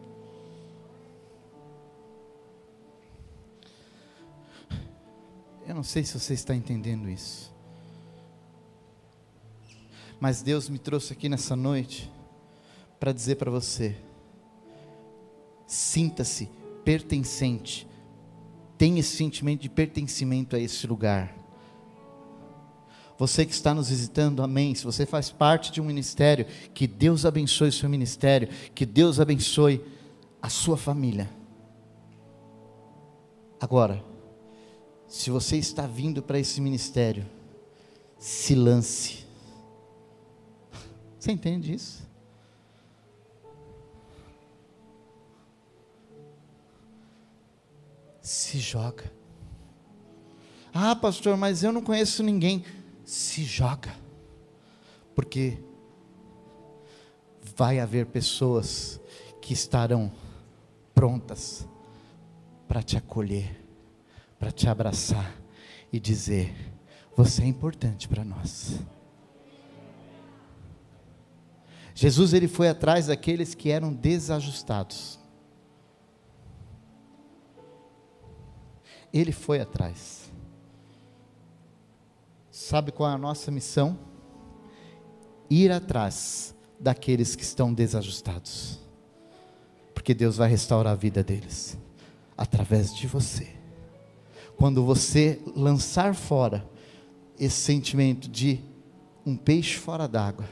Não 5.80 5.84
sei 5.84 6.04
se 6.04 6.18
você 6.18 6.34
está 6.34 6.54
entendendo 6.54 7.08
isso. 7.08 7.50
Mas 10.20 10.42
Deus 10.42 10.68
me 10.68 10.78
trouxe 10.78 11.14
aqui 11.14 11.26
nessa 11.26 11.56
noite 11.56 12.12
para 12.98 13.14
dizer 13.14 13.36
para 13.36 13.50
você: 13.50 13.96
sinta-se 15.66 16.50
pertencente, 16.84 17.88
tenha 18.76 19.00
esse 19.00 19.16
sentimento 19.16 19.62
de 19.62 19.70
pertencimento 19.70 20.54
a 20.54 20.58
esse 20.58 20.86
lugar. 20.86 21.34
Você 23.16 23.46
que 23.46 23.52
está 23.52 23.72
nos 23.72 23.88
visitando, 23.88 24.42
amém. 24.42 24.74
Se 24.74 24.84
você 24.84 25.06
faz 25.06 25.30
parte 25.30 25.72
de 25.72 25.80
um 25.80 25.84
ministério, 25.84 26.44
que 26.74 26.86
Deus 26.86 27.24
abençoe 27.24 27.70
o 27.70 27.72
seu 27.72 27.88
ministério, 27.88 28.50
que 28.74 28.84
Deus 28.84 29.18
abençoe 29.18 29.82
a 30.42 30.50
sua 30.50 30.76
família. 30.76 31.30
Agora, 33.58 34.10
se 35.10 35.28
você 35.28 35.56
está 35.56 35.88
vindo 35.88 36.22
para 36.22 36.38
esse 36.38 36.60
ministério, 36.60 37.26
se 38.16 38.54
lance. 38.54 39.26
Você 41.18 41.32
entende 41.32 41.74
isso? 41.74 42.08
Se 48.22 48.60
joga. 48.60 49.12
Ah, 50.72 50.94
pastor, 50.94 51.36
mas 51.36 51.64
eu 51.64 51.72
não 51.72 51.82
conheço 51.82 52.22
ninguém. 52.22 52.64
Se 53.04 53.42
joga. 53.42 53.92
Porque 55.12 55.58
vai 57.56 57.80
haver 57.80 58.06
pessoas 58.06 59.00
que 59.42 59.52
estarão 59.52 60.12
prontas 60.94 61.66
para 62.68 62.80
te 62.80 62.96
acolher 62.96 63.60
para 64.40 64.50
te 64.50 64.66
abraçar 64.66 65.38
e 65.92 66.00
dizer: 66.00 66.56
Você 67.14 67.42
é 67.42 67.46
importante 67.46 68.08
para 68.08 68.24
nós. 68.24 68.80
Jesus 71.94 72.32
ele 72.32 72.48
foi 72.48 72.68
atrás 72.70 73.08
daqueles 73.08 73.54
que 73.54 73.70
eram 73.70 73.92
desajustados. 73.92 75.20
Ele 79.12 79.32
foi 79.32 79.60
atrás. 79.60 80.32
Sabe 82.50 82.90
qual 82.90 83.10
é 83.10 83.14
a 83.14 83.18
nossa 83.18 83.50
missão? 83.50 83.98
Ir 85.50 85.70
atrás 85.70 86.54
daqueles 86.78 87.36
que 87.36 87.42
estão 87.42 87.74
desajustados. 87.74 88.78
Porque 89.92 90.14
Deus 90.14 90.36
vai 90.36 90.48
restaurar 90.48 90.92
a 90.94 90.96
vida 90.96 91.22
deles 91.22 91.76
através 92.38 92.94
de 92.94 93.06
você 93.06 93.59
quando 94.60 94.84
você 94.84 95.40
lançar 95.56 96.14
fora 96.14 96.68
esse 97.38 97.56
sentimento 97.56 98.28
de 98.28 98.60
um 99.24 99.34
peixe 99.34 99.78
fora 99.78 100.06
d'água, 100.06 100.46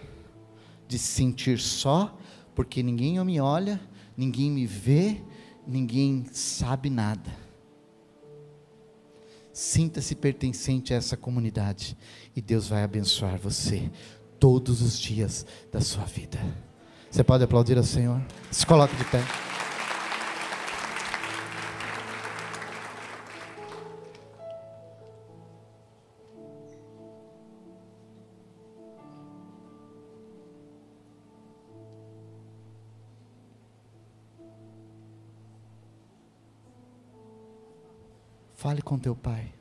de 0.88 0.98
se 0.98 1.08
sentir 1.08 1.58
só, 1.58 2.18
porque 2.54 2.82
ninguém 2.82 3.22
me 3.22 3.38
olha, 3.38 3.78
ninguém 4.16 4.50
me 4.50 4.64
vê, 4.64 5.20
ninguém 5.66 6.24
sabe 6.32 6.88
nada. 6.88 7.30
Sinta-se 9.52 10.14
pertencente 10.14 10.94
a 10.94 10.96
essa 10.96 11.14
comunidade 11.14 11.94
e 12.34 12.40
Deus 12.40 12.66
vai 12.66 12.82
abençoar 12.82 13.38
você 13.38 13.90
todos 14.40 14.80
os 14.80 14.98
dias 14.98 15.44
da 15.70 15.82
sua 15.82 16.04
vida. 16.04 16.38
Você 17.10 17.22
pode 17.22 17.44
aplaudir 17.44 17.76
ao 17.76 17.84
Senhor? 17.84 18.22
Se 18.50 18.64
coloque 18.64 18.96
de 18.96 19.04
pé. 19.04 19.22
Fale 38.58 38.82
com 38.82 38.98
teu 38.98 39.14
pai. 39.14 39.54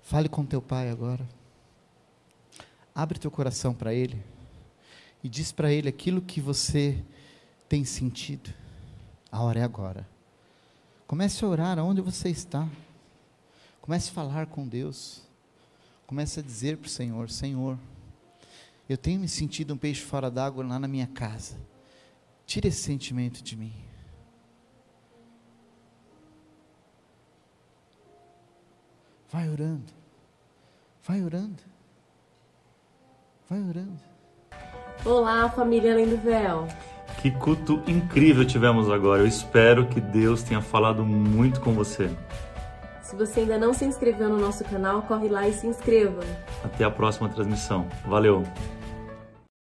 Fale 0.00 0.26
com 0.26 0.42
teu 0.42 0.62
pai 0.62 0.88
agora. 0.88 1.28
Abre 2.94 3.18
teu 3.18 3.30
coração 3.30 3.74
para 3.74 3.92
ele 3.92 4.24
e 5.22 5.28
diz 5.28 5.52
para 5.52 5.70
ele 5.70 5.86
aquilo 5.86 6.22
que 6.22 6.40
você 6.40 7.04
tem 7.68 7.84
sentido. 7.84 8.54
A 9.30 9.42
hora 9.42 9.60
é 9.60 9.62
agora. 9.62 10.08
Comece 11.06 11.44
a 11.44 11.48
orar 11.48 11.78
aonde 11.78 12.00
você 12.00 12.30
está. 12.30 12.66
Comece 13.82 14.08
a 14.08 14.14
falar 14.14 14.46
com 14.46 14.66
Deus. 14.66 15.20
Comece 16.06 16.40
a 16.40 16.42
dizer 16.42 16.78
para 16.78 16.86
o 16.86 16.90
Senhor: 16.90 17.28
Senhor, 17.28 17.78
eu 18.88 18.96
tenho 18.96 19.20
me 19.20 19.28
sentido 19.28 19.74
um 19.74 19.76
peixe 19.76 20.00
fora 20.00 20.30
d'água 20.30 20.66
lá 20.66 20.78
na 20.78 20.88
minha 20.88 21.06
casa. 21.06 21.60
Tire 22.46 22.68
esse 22.68 22.80
sentimento 22.80 23.42
de 23.42 23.54
mim. 23.54 23.74
Vai 29.36 29.50
orando. 29.50 29.92
Vai 31.06 31.22
orando. 31.22 31.62
Vai 33.50 33.60
orando. 33.60 34.00
Olá, 35.04 35.50
família 35.50 35.92
Além 35.92 36.08
do 36.08 36.16
Véu. 36.16 36.66
Que 37.20 37.30
culto 37.32 37.82
incrível 37.86 38.46
tivemos 38.46 38.90
agora. 38.90 39.20
Eu 39.20 39.26
espero 39.26 39.86
que 39.88 40.00
Deus 40.00 40.42
tenha 40.42 40.62
falado 40.62 41.04
muito 41.04 41.60
com 41.60 41.74
você. 41.74 42.08
Se 43.02 43.14
você 43.14 43.40
ainda 43.40 43.58
não 43.58 43.74
se 43.74 43.84
inscreveu 43.84 44.30
no 44.30 44.38
nosso 44.38 44.64
canal, 44.64 45.02
corre 45.02 45.28
lá 45.28 45.46
e 45.46 45.52
se 45.52 45.66
inscreva. 45.66 46.22
Até 46.64 46.84
a 46.84 46.90
próxima 46.90 47.28
transmissão. 47.28 47.86
Valeu! 48.06 48.42